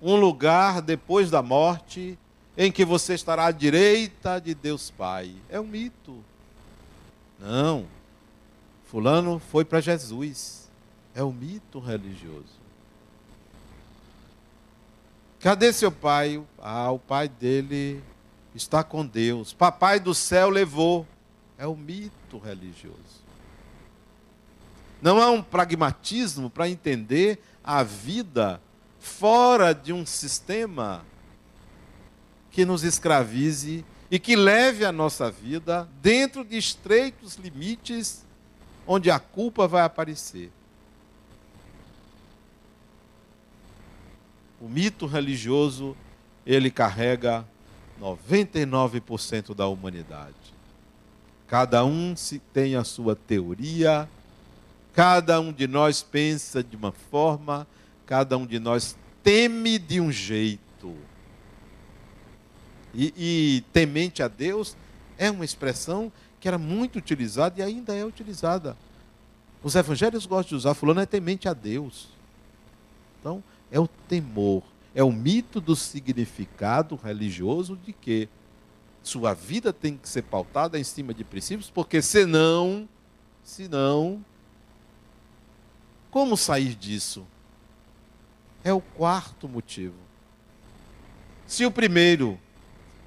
um 0.01 0.17
lugar 0.17 0.81
depois 0.81 1.31
da 1.31 1.43
morte 1.43 2.19
em 2.57 2.73
que 2.73 2.85
você 2.85 3.15
estará 3.15 3.47
à 3.47 3.51
direita 3.51 4.41
de 4.41 4.55
Deus 4.55 4.91
Pai. 4.91 5.35
É 5.49 5.61
um 5.61 5.67
mito. 5.67 6.25
Não. 7.39 7.87
Fulano 8.87 9.39
foi 9.39 9.65
para 9.65 9.81
Jesus. 9.81 10.69
É 11.15 11.23
o 11.23 11.33
mito 11.33 11.79
religioso. 11.79 12.61
Cadê 15.41 15.73
seu 15.73 15.91
pai? 15.91 16.43
Ah, 16.59 16.91
o 16.91 16.99
pai 16.99 17.29
dele 17.29 18.03
está 18.55 18.83
com 18.83 19.07
Deus. 19.07 19.53
Papai 19.53 20.01
do 20.01 20.15
céu 20.15 20.51
levou. 20.51 21.07
É 21.57 21.67
o 21.67 21.77
mito 21.77 22.39
religioso. 22.39 23.21
Não 25.03 25.21
há 25.21 25.31
um 25.31 25.43
pragmatismo 25.43 26.49
para 26.49 26.69
entender 26.69 27.39
a 27.63 27.83
vida 27.83 28.61
fora 28.99 29.75
de 29.75 29.93
um 29.93 30.05
sistema 30.05 31.05
que 32.51 32.65
nos 32.65 32.83
escravize 32.83 33.85
e 34.11 34.19
que 34.19 34.35
leve 34.35 34.85
a 34.85 34.93
nossa 34.93 35.31
vida 35.31 35.89
dentro 36.03 36.45
de 36.45 36.57
estreitos 36.57 37.37
limites 37.37 38.25
onde 38.87 39.11
a 39.11 39.19
culpa 39.19 39.69
vai 39.69 39.83
aparecer. 39.83 40.51
O 44.61 44.69
mito 44.69 45.07
religioso, 45.07 45.97
ele 46.45 46.71
carrega 46.71 47.47
99% 48.01 49.55
da 49.55 49.67
humanidade. 49.67 50.35
Cada 51.47 51.85
um 51.85 52.15
tem 52.53 52.77
a 52.77 52.85
sua 52.85 53.15
teoria, 53.15 54.09
cada 54.93 55.41
um 55.41 55.53
de 55.53 55.67
nós 55.67 56.03
pensa 56.03 56.63
de 56.63 56.77
uma 56.77 56.93
forma, 56.93 57.67
cada 58.07 58.39
um 58.39 58.47
de 58.47 58.59
nós 58.59 58.97
teme 59.23 59.79
de 59.79 60.01
um 60.01 60.11
jeito. 60.11 60.95
E, 62.95 63.13
e 63.17 63.65
temente 63.73 64.23
a 64.23 64.29
Deus 64.29 64.77
é 65.19 65.31
uma 65.31 65.45
expressão 65.45 66.11
que 66.41 66.49
era 66.49 66.59
muito 66.59 66.99
utilizada 66.99 67.61
e 67.61 67.63
ainda 67.63 67.95
é 67.95 68.05
utilizada. 68.05 68.77
Os 69.63 69.75
evangelhos 69.75 70.25
gostam 70.25 70.51
de 70.51 70.55
usar, 70.55 70.75
fulano 70.75 71.01
é 71.01 71.07
temente 71.07 71.49
a 71.49 71.53
Deus. 71.53 72.09
Então, 73.21 73.45
é 73.71 73.79
o 73.79 73.87
temor, 73.87 74.63
é 74.95 75.03
o 75.05 75.13
mito 75.13 75.61
do 75.61 75.77
significado 75.77 76.97
religioso 76.97 77.77
de 77.77 77.93
que 77.93 78.29
sua 79.03 79.35
vida 79.35 79.73
tem 79.73 79.97
que 79.97 80.09
ser 80.09 80.23
pautada 80.23 80.79
em 80.79 80.85
cima 80.85 81.15
de 81.15 81.25
princípios, 81.25 81.71
porque 81.71 82.03
senão, 82.03 82.89
senão, 83.43 84.25
como 86.11 86.37
sair 86.37 86.75
disso? 86.75 87.27
É 88.63 88.73
o 88.73 88.81
quarto 88.81 89.49
motivo. 89.49 89.95
Se 91.47 91.65
o 91.65 91.71
primeiro 91.71 92.39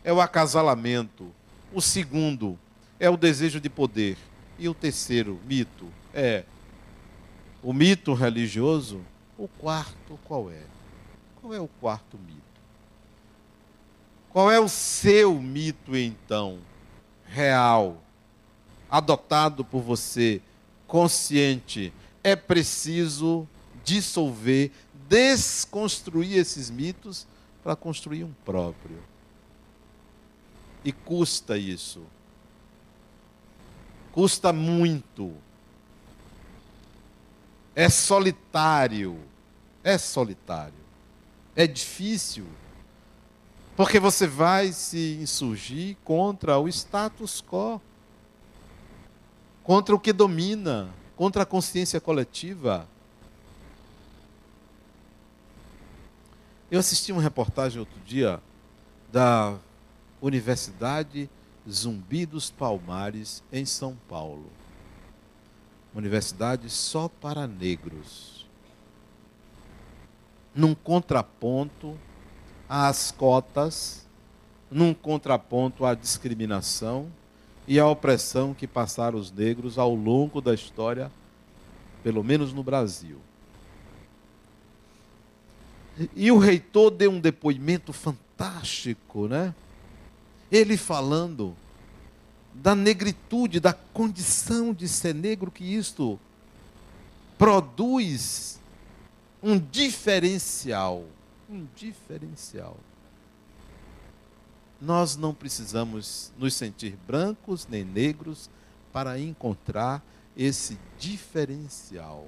é 0.04 0.12
o 0.12 0.20
acasalamento, 0.20 1.32
o 1.74 1.82
segundo 1.82 2.58
é 3.00 3.10
o 3.10 3.18
desejo 3.18 3.60
de 3.60 3.70
poder, 3.70 4.18
e 4.58 4.68
o 4.70 4.74
terceiro 4.74 5.40
mito 5.46 5.88
é 6.14 6.44
o 7.62 7.74
mito 7.74 8.14
religioso, 8.14 9.02
o 9.38 9.48
quarto 9.48 10.20
qual 10.26 10.50
é? 10.52 10.73
Qual 11.44 11.54
é 11.54 11.60
o 11.60 11.68
quarto 11.68 12.18
mito? 12.18 12.42
Qual 14.30 14.50
é 14.50 14.58
o 14.58 14.70
seu 14.70 15.36
mito, 15.36 15.94
então, 15.94 16.60
real, 17.26 18.02
adotado 18.90 19.66
por 19.66 19.82
você, 19.82 20.42
consciente? 20.88 21.94
É 22.24 22.34
preciso 22.34 23.46
dissolver, 23.84 24.72
desconstruir 25.10 26.38
esses 26.38 26.70
mitos 26.70 27.28
para 27.62 27.76
construir 27.76 28.24
um 28.24 28.32
próprio. 28.46 29.04
E 30.82 30.94
custa 30.94 31.58
isso. 31.58 32.04
Custa 34.14 34.54
muito 34.54 35.36
é 37.76 37.90
solitário. 37.90 39.20
É 39.84 39.98
solitário. 39.98 40.83
É 41.56 41.68
difícil. 41.68 42.46
Porque 43.76 44.00
você 44.00 44.28
vai 44.28 44.72
se 44.72 45.18
insurgir 45.22 45.98
contra 46.04 46.60
o 46.60 46.68
status 46.68 47.42
quo, 47.42 47.82
contra 49.64 49.96
o 49.96 50.00
que 50.00 50.14
domina, 50.14 50.90
contra 51.16 51.44
a 51.44 51.46
consciência 51.46 52.00
coletiva. 52.00 52.88
Eu 56.70 56.80
assisti 56.80 57.12
uma 57.12 57.22
reportagem 57.22 57.80
outro 57.80 58.00
dia 58.06 58.42
da 59.12 59.58
Universidade 60.22 61.30
Zumbi 61.70 62.26
dos 62.26 62.52
Palmares, 62.52 63.44
em 63.52 63.66
São 63.66 63.96
Paulo 64.08 64.52
universidade 65.96 66.70
só 66.70 67.08
para 67.08 67.48
negros. 67.48 68.33
Num 70.56 70.76
contraponto 70.76 71.98
às 72.70 73.12
cotas, 73.12 74.06
num 74.70 74.94
contraponto 74.94 75.86
à 75.86 75.94
discriminação 75.94 77.12
e 77.68 77.80
à 77.80 77.88
opressão 77.88 78.54
que 78.54 78.68
passaram 78.68 79.18
os 79.18 79.32
negros 79.32 79.78
ao 79.78 79.94
longo 79.94 80.42
da 80.42 80.54
história, 80.54 81.12
pelo 82.04 82.24
menos 82.24 82.52
no 82.52 82.64
Brasil. 82.64 83.20
E 86.16 86.32
o 86.32 86.38
reitor 86.38 86.90
deu 86.92 87.12
um 87.12 87.20
depoimento 87.20 87.94
fantástico, 87.94 89.28
né? 89.28 89.54
Ele 90.52 90.76
falando 90.76 91.56
da 92.54 92.76
negritude, 92.76 93.60
da 93.60 93.74
condição 93.74 94.74
de 94.74 94.88
ser 94.88 95.14
negro, 95.14 95.52
que 95.52 95.64
isto 95.64 96.20
produz 97.38 98.60
um 99.44 99.60
diferencial. 99.60 101.06
Um 101.50 101.68
diferencial. 101.76 102.78
Nós 104.82 105.16
não 105.16 105.34
precisamos 105.34 106.32
nos 106.38 106.54
sentir 106.54 106.98
brancos 107.06 107.68
nem 107.68 107.84
negros 107.84 108.50
para 108.92 109.20
encontrar 109.20 110.04
esse 110.36 110.80
diferencial. 110.98 112.28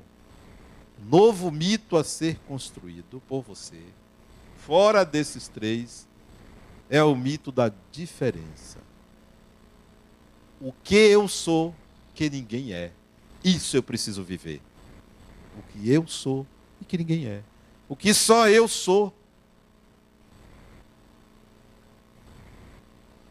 Novo 1.10 1.50
mito 1.50 1.98
a 1.98 2.04
ser 2.04 2.38
construído 2.48 3.22
por 3.28 3.42
você. 3.42 3.82
Fora 4.58 5.04
desses 5.04 5.48
três, 5.48 6.08
é 6.90 7.04
o 7.04 7.16
mito 7.16 7.52
da 7.52 7.72
diferença 7.92 8.86
o 10.60 10.74
que 10.84 10.96
eu 10.96 11.28
sou 11.28 11.76
que 12.14 12.30
ninguém 12.30 12.74
é. 12.74 12.92
Isso 13.44 13.78
eu 13.78 13.84
preciso 13.84 14.24
viver. 14.24 14.62
O 15.58 15.62
que 15.72 15.90
eu 15.90 16.08
sou 16.08 16.46
e 16.82 16.86
que 16.86 16.98
ninguém 16.98 17.26
é. 17.26 17.44
O 17.88 17.96
que 17.96 18.14
só 18.14 18.50
eu 18.50 18.68
sou. 18.68 19.16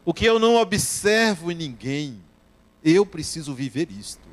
O 0.05 0.12
que 0.12 0.24
eu 0.24 0.38
não 0.38 0.57
observo 0.57 1.51
em 1.51 1.55
ninguém. 1.55 2.22
Eu 2.82 3.07
preciso 3.07 3.55
viver 3.55 3.90
isto. 3.90 4.28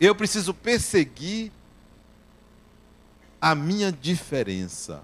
Eu 0.00 0.14
preciso 0.14 0.54
perseguir 0.54 1.50
a 3.40 3.54
minha 3.54 3.90
diferença. 3.90 5.02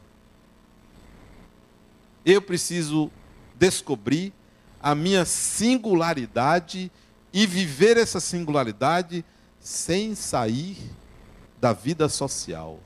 Eu 2.25 2.41
preciso 2.41 3.11
descobrir 3.59 4.33
a 4.83 4.95
minha 4.95 5.25
singularidade 5.25 6.91
e 7.33 7.47
viver 7.47 7.97
essa 7.97 8.21
singularidade 8.21 9.25
sem 9.61 10.15
sair 10.15 10.79
da 11.61 11.73
vida 11.73 12.09
social, 12.09 12.81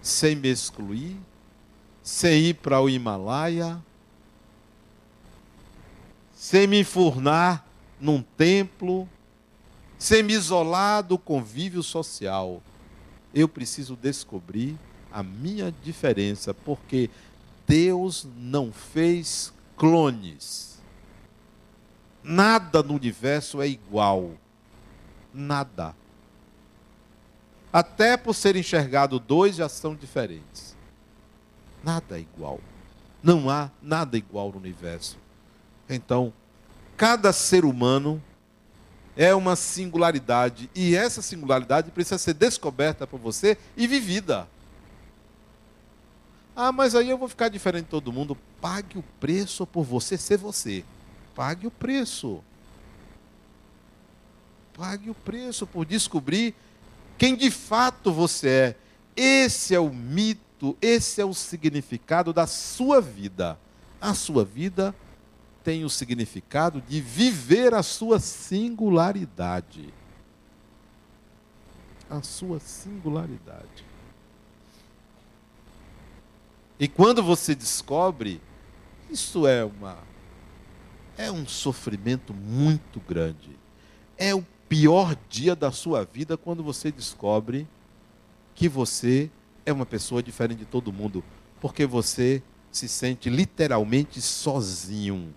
sem 0.00 0.34
me 0.34 0.48
excluir, 0.48 1.16
sem 2.02 2.44
ir 2.44 2.54
para 2.54 2.80
o 2.80 2.88
Himalaia, 2.88 3.82
sem 6.32 6.66
me 6.66 6.80
enfurnar 6.80 7.66
num 8.00 8.22
templo, 8.22 9.08
sem 9.98 10.22
me 10.22 10.32
isolar 10.32 11.02
do 11.02 11.18
convívio 11.18 11.82
social. 11.82 12.62
Eu 13.34 13.48
preciso 13.48 13.96
descobrir 13.96 14.78
a 15.12 15.22
minha 15.22 15.72
diferença, 15.82 16.52
porque 16.52 17.10
Deus 17.66 18.26
não 18.36 18.72
fez 18.72 19.52
clones. 19.76 20.82
Nada 22.22 22.82
no 22.82 22.94
universo 22.94 23.60
é 23.60 23.68
igual. 23.68 24.32
Nada. 25.32 25.94
Até 27.74 28.16
por 28.16 28.34
ser 28.34 28.54
enxergado 28.54 29.18
dois 29.18 29.56
já 29.56 29.68
são 29.68 29.96
diferentes. 29.96 30.76
Nada 31.82 32.16
é 32.16 32.20
igual. 32.20 32.60
Não 33.20 33.50
há 33.50 33.68
nada 33.82 34.16
igual 34.16 34.52
no 34.52 34.58
universo. 34.58 35.18
Então, 35.90 36.32
cada 36.96 37.32
ser 37.32 37.64
humano 37.64 38.22
é 39.16 39.34
uma 39.34 39.56
singularidade 39.56 40.70
e 40.72 40.94
essa 40.94 41.20
singularidade 41.20 41.90
precisa 41.90 42.16
ser 42.16 42.34
descoberta 42.34 43.08
por 43.08 43.18
você 43.18 43.58
e 43.76 43.88
vivida. 43.88 44.46
Ah, 46.54 46.70
mas 46.70 46.94
aí 46.94 47.10
eu 47.10 47.18
vou 47.18 47.26
ficar 47.26 47.48
diferente 47.48 47.86
de 47.86 47.90
todo 47.90 48.12
mundo. 48.12 48.38
Pague 48.60 48.98
o 48.98 49.04
preço 49.18 49.66
por 49.66 49.82
você 49.82 50.16
ser 50.16 50.38
você. 50.38 50.84
Pague 51.34 51.66
o 51.66 51.72
preço. 51.72 52.40
Pague 54.74 55.10
o 55.10 55.14
preço 55.14 55.66
por 55.66 55.84
descobrir 55.84 56.54
quem 57.18 57.36
de 57.36 57.50
fato 57.50 58.12
você 58.12 58.48
é. 58.48 58.76
Esse 59.16 59.74
é 59.74 59.80
o 59.80 59.92
mito 59.92 60.44
esse 60.80 61.20
é 61.20 61.24
o 61.24 61.34
significado 61.34 62.32
da 62.32 62.46
sua 62.46 63.00
vida. 63.00 63.58
A 64.00 64.14
sua 64.14 64.44
vida 64.44 64.94
tem 65.62 65.84
o 65.84 65.90
significado 65.90 66.80
de 66.80 67.00
viver 67.00 67.74
a 67.74 67.82
sua 67.82 68.20
singularidade. 68.20 69.92
A 72.08 72.22
sua 72.22 72.60
singularidade. 72.60 73.84
E 76.78 76.86
quando 76.86 77.22
você 77.22 77.54
descobre, 77.54 78.40
isso 79.10 79.46
é 79.46 79.64
uma 79.64 79.98
é 81.16 81.30
um 81.30 81.46
sofrimento 81.46 82.34
muito 82.34 82.98
grande. 83.00 83.56
É 84.18 84.34
o 84.34 84.44
pior 84.74 85.16
dia 85.28 85.54
da 85.54 85.70
sua 85.70 86.04
vida 86.04 86.36
quando 86.36 86.60
você 86.60 86.90
descobre 86.90 87.64
que 88.56 88.68
você 88.68 89.30
é 89.64 89.72
uma 89.72 89.86
pessoa 89.86 90.20
diferente 90.20 90.58
de 90.58 90.64
todo 90.64 90.92
mundo, 90.92 91.22
porque 91.60 91.86
você 91.86 92.42
se 92.72 92.88
sente 92.88 93.30
literalmente 93.30 94.20
sozinho, 94.20 95.32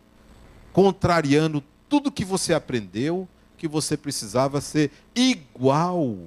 contrariando 0.74 1.64
tudo 1.88 2.12
que 2.12 2.26
você 2.26 2.52
aprendeu, 2.52 3.30
que 3.60 3.68
você 3.68 3.96
precisava 3.96 4.60
ser 4.60 4.90
igual. 5.16 6.18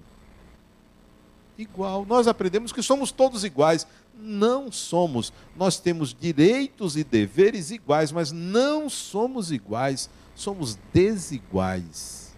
Igual. 1.58 2.06
Nós 2.06 2.28
aprendemos 2.28 2.70
que 2.70 2.80
somos 2.80 3.10
todos 3.10 3.42
iguais. 3.42 3.88
Não 4.16 4.70
somos. 4.70 5.32
Nós 5.56 5.80
temos 5.80 6.14
direitos 6.14 6.96
e 6.96 7.02
deveres 7.02 7.72
iguais, 7.72 8.12
mas 8.12 8.30
não 8.30 8.88
somos 8.88 9.50
iguais. 9.50 10.08
Somos 10.36 10.78
desiguais. 10.92 12.29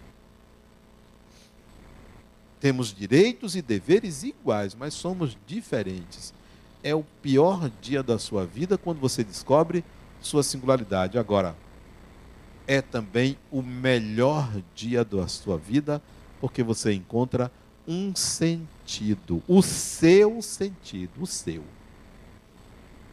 Temos 2.63 2.93
direitos 2.93 3.57
e 3.57 3.61
deveres 3.61 4.23
iguais, 4.23 4.73
mas 4.73 4.93
somos 4.93 5.37
diferentes. 5.45 6.33
É 6.81 6.95
o 6.95 7.03
pior 7.21 7.69
dia 7.81 8.01
da 8.01 8.17
sua 8.17 8.45
vida 8.45 8.77
quando 8.77 9.01
você 9.01 9.21
descobre 9.21 9.83
sua 10.21 10.43
singularidade. 10.43 11.17
Agora, 11.17 11.57
é 12.65 12.81
também 12.81 13.37
o 13.51 13.61
melhor 13.61 14.49
dia 14.73 15.03
da 15.03 15.27
sua 15.27 15.57
vida, 15.57 16.01
porque 16.39 16.63
você 16.63 16.93
encontra 16.93 17.51
um 17.85 18.15
sentido, 18.15 19.43
o 19.45 19.61
seu 19.61 20.41
sentido, 20.41 21.21
o 21.21 21.27
seu. 21.27 21.63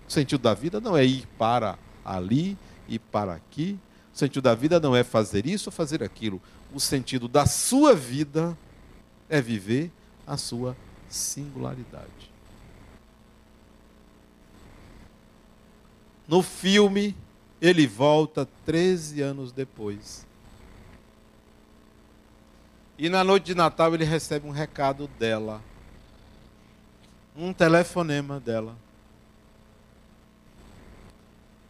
O 0.08 0.12
sentido 0.12 0.42
da 0.42 0.54
vida 0.54 0.80
não 0.80 0.96
é 0.96 1.04
ir 1.04 1.26
para 1.36 1.76
ali 2.04 2.56
e 2.88 3.00
para 3.00 3.34
aqui. 3.34 3.76
O 4.14 4.16
sentido 4.16 4.44
da 4.44 4.54
vida 4.54 4.78
não 4.78 4.94
é 4.94 5.02
fazer 5.02 5.44
isso 5.44 5.70
ou 5.70 5.72
fazer 5.72 6.04
aquilo. 6.04 6.40
O 6.72 6.78
sentido 6.78 7.26
da 7.26 7.46
sua 7.46 7.96
vida 7.96 8.56
é 9.30 9.40
viver 9.40 9.90
a 10.26 10.36
sua 10.36 10.76
singularidade. 11.08 12.30
No 16.28 16.42
filme, 16.42 17.16
ele 17.60 17.86
volta 17.86 18.46
13 18.66 19.22
anos 19.22 19.52
depois. 19.52 20.26
E 22.98 23.08
na 23.08 23.24
noite 23.24 23.46
de 23.46 23.54
Natal 23.54 23.94
ele 23.94 24.04
recebe 24.04 24.46
um 24.46 24.50
recado 24.50 25.08
dela. 25.18 25.62
Um 27.34 27.52
telefonema 27.52 28.38
dela. 28.38 28.76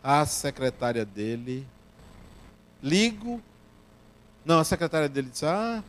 A 0.03 0.27
secretária 0.27 1.05
dele. 1.05 1.67
Ligo. 2.83 3.41
Não, 4.45 4.59
a 4.59 4.65
secretária 4.65 5.09
dele 5.09 5.29
disse: 5.31 5.47
Ah, 5.47 5.85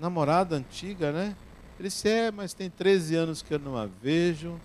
namorada 0.00 0.56
antiga, 0.56 1.12
né? 1.12 1.36
Ele 1.78 1.88
disse, 1.88 2.08
é, 2.08 2.30
mas 2.30 2.54
tem 2.54 2.68
13 2.68 3.14
anos 3.14 3.42
que 3.42 3.54
eu 3.54 3.58
não 3.58 3.76
a 3.76 3.86
vejo. 3.86 4.58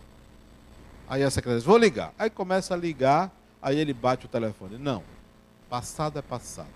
Aí 1.07 1.21
a 1.23 1.29
secretária 1.29 1.59
disse, 1.59 1.67
vou 1.67 1.77
ligar. 1.77 2.13
Aí 2.17 2.29
começa 2.29 2.73
a 2.73 2.77
ligar, 2.77 3.31
aí 3.61 3.77
ele 3.77 3.93
bate 3.93 4.25
o 4.25 4.29
telefone. 4.29 4.77
Não, 4.77 5.03
passado 5.69 6.17
é 6.17 6.21
passado. 6.21 6.67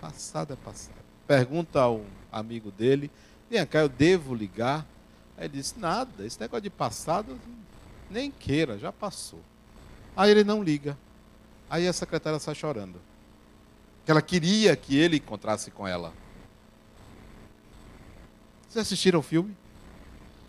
Passado 0.00 0.52
é 0.52 0.56
passado. 0.56 0.94
Pergunta 1.26 1.80
ao 1.80 2.02
amigo 2.30 2.70
dele, 2.70 3.10
vem 3.50 3.64
cá, 3.66 3.80
eu 3.80 3.88
devo 3.88 4.34
ligar? 4.34 4.86
Aí 5.36 5.44
ele 5.46 5.54
disse, 5.54 5.78
nada, 5.78 6.24
esse 6.24 6.40
negócio 6.40 6.62
de 6.62 6.70
passado, 6.70 7.38
nem 8.10 8.30
queira, 8.30 8.78
já 8.78 8.92
passou. 8.92 9.40
Aí 10.16 10.30
ele 10.30 10.44
não 10.44 10.62
liga. 10.62 10.96
Aí 11.68 11.88
a 11.88 11.92
secretária 11.92 12.38
sai 12.38 12.54
chorando. 12.54 13.00
Que 14.04 14.10
ela 14.10 14.22
queria 14.22 14.74
que 14.76 14.96
ele 14.96 15.16
encontrasse 15.16 15.70
com 15.70 15.86
ela. 15.86 16.12
Vocês 18.72 18.86
assistiram 18.86 19.18
o 19.18 19.22
filme? 19.22 19.54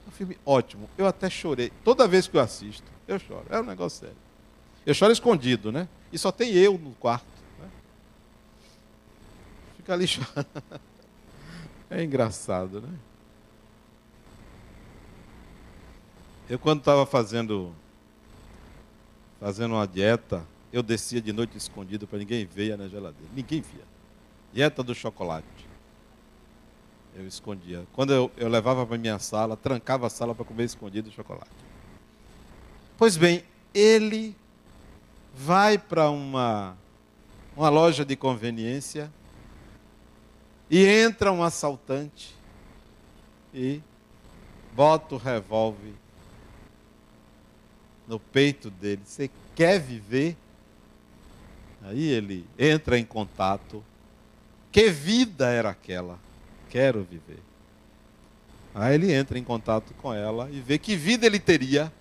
É 0.05 0.09
um 0.09 0.11
filme 0.11 0.37
ótimo. 0.45 0.89
Eu 0.97 1.05
até 1.05 1.29
chorei. 1.29 1.73
Toda 1.83 2.07
vez 2.07 2.25
que 2.25 2.37
eu 2.37 2.41
assisto, 2.41 2.89
eu 3.05 3.19
choro. 3.19 3.45
É 3.49 3.59
um 3.59 3.65
negócio 3.65 3.99
sério. 3.99 4.15
Eu 4.85 4.93
choro 4.93 5.11
escondido, 5.11 5.73
né? 5.73 5.89
E 6.09 6.17
só 6.17 6.31
tem 6.31 6.53
eu 6.53 6.77
no 6.77 6.91
quarto. 6.91 7.25
Né? 7.59 7.69
Fica 9.75 9.91
ali 9.91 10.07
chorando. 10.07 10.47
É 11.89 12.01
engraçado, 12.01 12.79
né? 12.79 12.93
Eu 16.49 16.57
quando 16.57 16.79
estava 16.79 17.05
fazendo 17.05 17.75
fazendo 19.37 19.73
uma 19.73 19.85
dieta, 19.85 20.47
eu 20.71 20.81
descia 20.81 21.21
de 21.21 21.33
noite 21.33 21.57
escondido 21.57 22.07
para 22.07 22.19
ninguém 22.19 22.45
ver 22.45 22.77
na 22.77 22.87
geladeira. 22.87 23.29
Ninguém 23.35 23.59
via. 23.59 23.83
Dieta 24.53 24.81
do 24.81 24.95
chocolate. 24.95 25.72
Eu 27.15 27.27
escondia. 27.27 27.85
Quando 27.93 28.11
eu, 28.11 28.31
eu 28.37 28.49
levava 28.49 28.85
para 28.85 28.97
minha 28.97 29.19
sala, 29.19 29.55
trancava 29.55 30.07
a 30.07 30.09
sala 30.09 30.33
para 30.33 30.45
comer 30.45 30.63
escondido 30.63 31.11
chocolate. 31.11 31.51
Pois 32.97 33.17
bem, 33.17 33.43
ele 33.73 34.35
vai 35.33 35.77
para 35.77 36.09
uma, 36.09 36.77
uma 37.55 37.69
loja 37.69 38.03
de 38.03 38.15
conveniência 38.15 39.11
e 40.69 40.85
entra 40.85 41.31
um 41.31 41.43
assaltante 41.43 42.35
e 43.53 43.81
bota 44.73 45.15
o 45.15 45.17
revólver 45.17 45.93
no 48.07 48.19
peito 48.19 48.69
dele. 48.69 49.01
Você 49.05 49.29
quer 49.55 49.79
viver? 49.79 50.35
Aí 51.83 52.07
ele 52.09 52.45
entra 52.57 52.97
em 52.97 53.05
contato. 53.05 53.83
Que 54.71 54.89
vida 54.89 55.49
era 55.49 55.69
aquela? 55.69 56.17
Quero 56.73 57.03
viver. 57.03 57.39
Aí 58.73 58.95
ele 58.95 59.13
entra 59.13 59.37
em 59.37 59.43
contato 59.43 59.93
com 60.01 60.11
ela 60.11 60.49
e 60.49 60.59
vê 60.59 60.79
que 60.79 60.95
vida 60.95 61.27
ele 61.27 61.39
teria, 61.39 61.93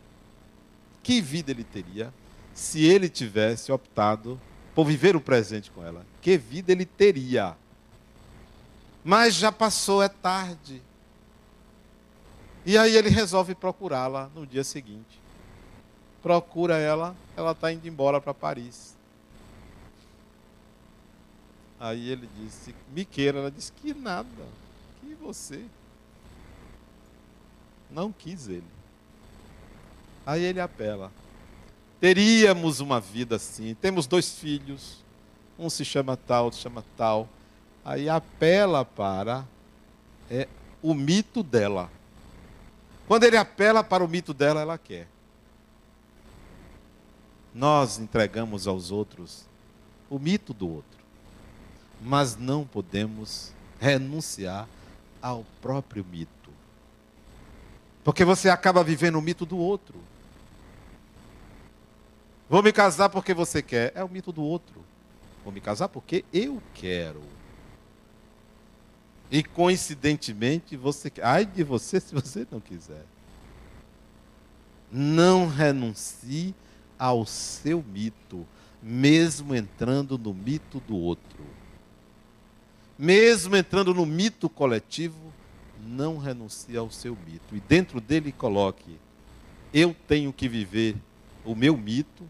que 1.02 1.20
vida 1.20 1.50
ele 1.50 1.62
teria 1.62 2.12
se 2.54 2.82
ele 2.82 3.10
tivesse 3.10 3.70
optado 3.70 4.40
por 4.74 4.86
viver 4.86 5.14
o 5.14 5.20
presente 5.20 5.70
com 5.70 5.84
ela. 5.84 6.06
Que 6.22 6.38
vida 6.38 6.72
ele 6.72 6.86
teria. 6.86 7.54
Mas 9.04 9.34
já 9.34 9.52
passou, 9.52 10.02
é 10.02 10.08
tarde. 10.08 10.80
E 12.64 12.78
aí 12.78 12.96
ele 12.96 13.10
resolve 13.10 13.54
procurá-la 13.54 14.30
no 14.34 14.46
dia 14.46 14.64
seguinte. 14.64 15.20
Procura 16.22 16.78
ela, 16.78 17.14
ela 17.36 17.52
está 17.52 17.70
indo 17.70 17.86
embora 17.86 18.22
para 18.22 18.32
Paris. 18.32 18.96
Aí 21.78 22.08
ele 22.08 22.26
disse, 22.38 22.74
me 22.94 23.04
queira. 23.04 23.40
Ela 23.40 23.50
disse, 23.50 23.70
que 23.72 23.92
nada 23.92 24.61
você. 25.22 25.64
Não 27.90 28.12
quis 28.12 28.48
ele. 28.48 28.64
Aí 30.26 30.42
ele 30.42 30.60
apela. 30.60 31.10
Teríamos 32.00 32.80
uma 32.80 33.00
vida 33.00 33.36
assim. 33.36 33.74
Temos 33.74 34.06
dois 34.06 34.38
filhos. 34.38 35.02
Um 35.58 35.70
se 35.70 35.84
chama 35.84 36.16
tal, 36.16 36.44
outro 36.44 36.58
se 36.58 36.62
chama 36.62 36.84
tal. 36.96 37.28
Aí 37.84 38.08
apela 38.08 38.84
para 38.84 39.46
é, 40.30 40.48
o 40.82 40.94
mito 40.94 41.42
dela. 41.42 41.90
Quando 43.06 43.24
ele 43.24 43.36
apela 43.36 43.84
para 43.84 44.04
o 44.04 44.08
mito 44.08 44.32
dela, 44.32 44.60
ela 44.60 44.78
quer. 44.78 45.06
Nós 47.54 47.98
entregamos 47.98 48.66
aos 48.66 48.90
outros 48.90 49.44
o 50.08 50.18
mito 50.18 50.52
do 50.52 50.68
outro, 50.68 50.98
mas 52.00 52.36
não 52.36 52.64
podemos 52.64 53.52
renunciar 53.80 54.68
ao 55.22 55.46
próprio 55.62 56.04
mito. 56.04 56.50
Porque 58.02 58.24
você 58.24 58.48
acaba 58.50 58.82
vivendo 58.82 59.16
o 59.16 59.22
mito 59.22 59.46
do 59.46 59.56
outro. 59.56 59.94
Vou 62.50 62.62
me 62.62 62.72
casar 62.72 63.08
porque 63.08 63.32
você 63.32 63.62
quer. 63.62 63.92
É 63.94 64.02
o 64.02 64.08
mito 64.08 64.32
do 64.32 64.42
outro. 64.42 64.84
Vou 65.44 65.52
me 65.52 65.60
casar 65.60 65.88
porque 65.88 66.24
eu 66.32 66.60
quero. 66.74 67.22
E 69.30 69.42
coincidentemente 69.42 70.76
você 70.76 71.08
quer. 71.08 71.24
Ai 71.24 71.46
de 71.46 71.62
você 71.62 72.00
se 72.00 72.12
você 72.12 72.46
não 72.50 72.60
quiser. 72.60 73.04
Não 74.90 75.46
renuncie 75.46 76.54
ao 76.98 77.24
seu 77.24 77.82
mito, 77.82 78.46
mesmo 78.82 79.54
entrando 79.54 80.18
no 80.18 80.34
mito 80.34 80.80
do 80.80 80.96
outro 80.96 81.61
mesmo 83.02 83.56
entrando 83.56 83.92
no 83.92 84.06
mito 84.06 84.48
coletivo, 84.48 85.32
não 85.84 86.18
renuncie 86.18 86.76
ao 86.76 86.88
seu 86.88 87.18
mito. 87.26 87.56
E 87.56 87.58
dentro 87.58 88.00
dele 88.00 88.30
coloque: 88.30 88.96
eu 89.74 89.92
tenho 90.06 90.32
que 90.32 90.48
viver 90.48 90.94
o 91.44 91.56
meu 91.56 91.76
mito, 91.76 92.22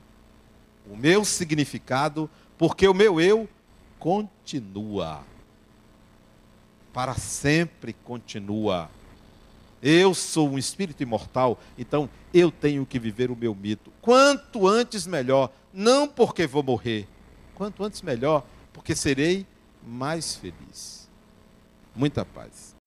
o 0.91 0.97
meu 0.97 1.27
significado, 1.27 2.29
porque 2.57 2.89
o 2.89 2.95
meu 2.95 3.21
eu 3.21 3.47
continua. 3.99 5.21
Para 6.91 7.15
sempre 7.17 7.93
continua. 7.93 8.91
Eu 9.83 10.15
sou 10.15 10.49
um 10.49 10.59
espírito 10.59 11.03
imortal, 11.03 11.61
então 11.77 12.09
eu 12.33 12.51
tenho 12.51 12.87
que 12.87 12.99
viver 12.99 13.31
o 13.31 13.37
meu 13.37 13.55
mito. 13.55 13.93
Quanto 14.01 14.67
antes 14.67 15.07
melhor, 15.07 15.53
não 15.71 16.09
porque 16.09 16.47
vou 16.47 16.63
morrer, 16.63 17.07
quanto 17.55 17.85
antes 17.85 18.01
melhor, 18.01 18.47
porque 18.73 18.97
serei 18.97 19.47
mais 19.87 20.35
feliz. 20.37 21.09
Muita 21.95 22.25
paz. 22.25 22.82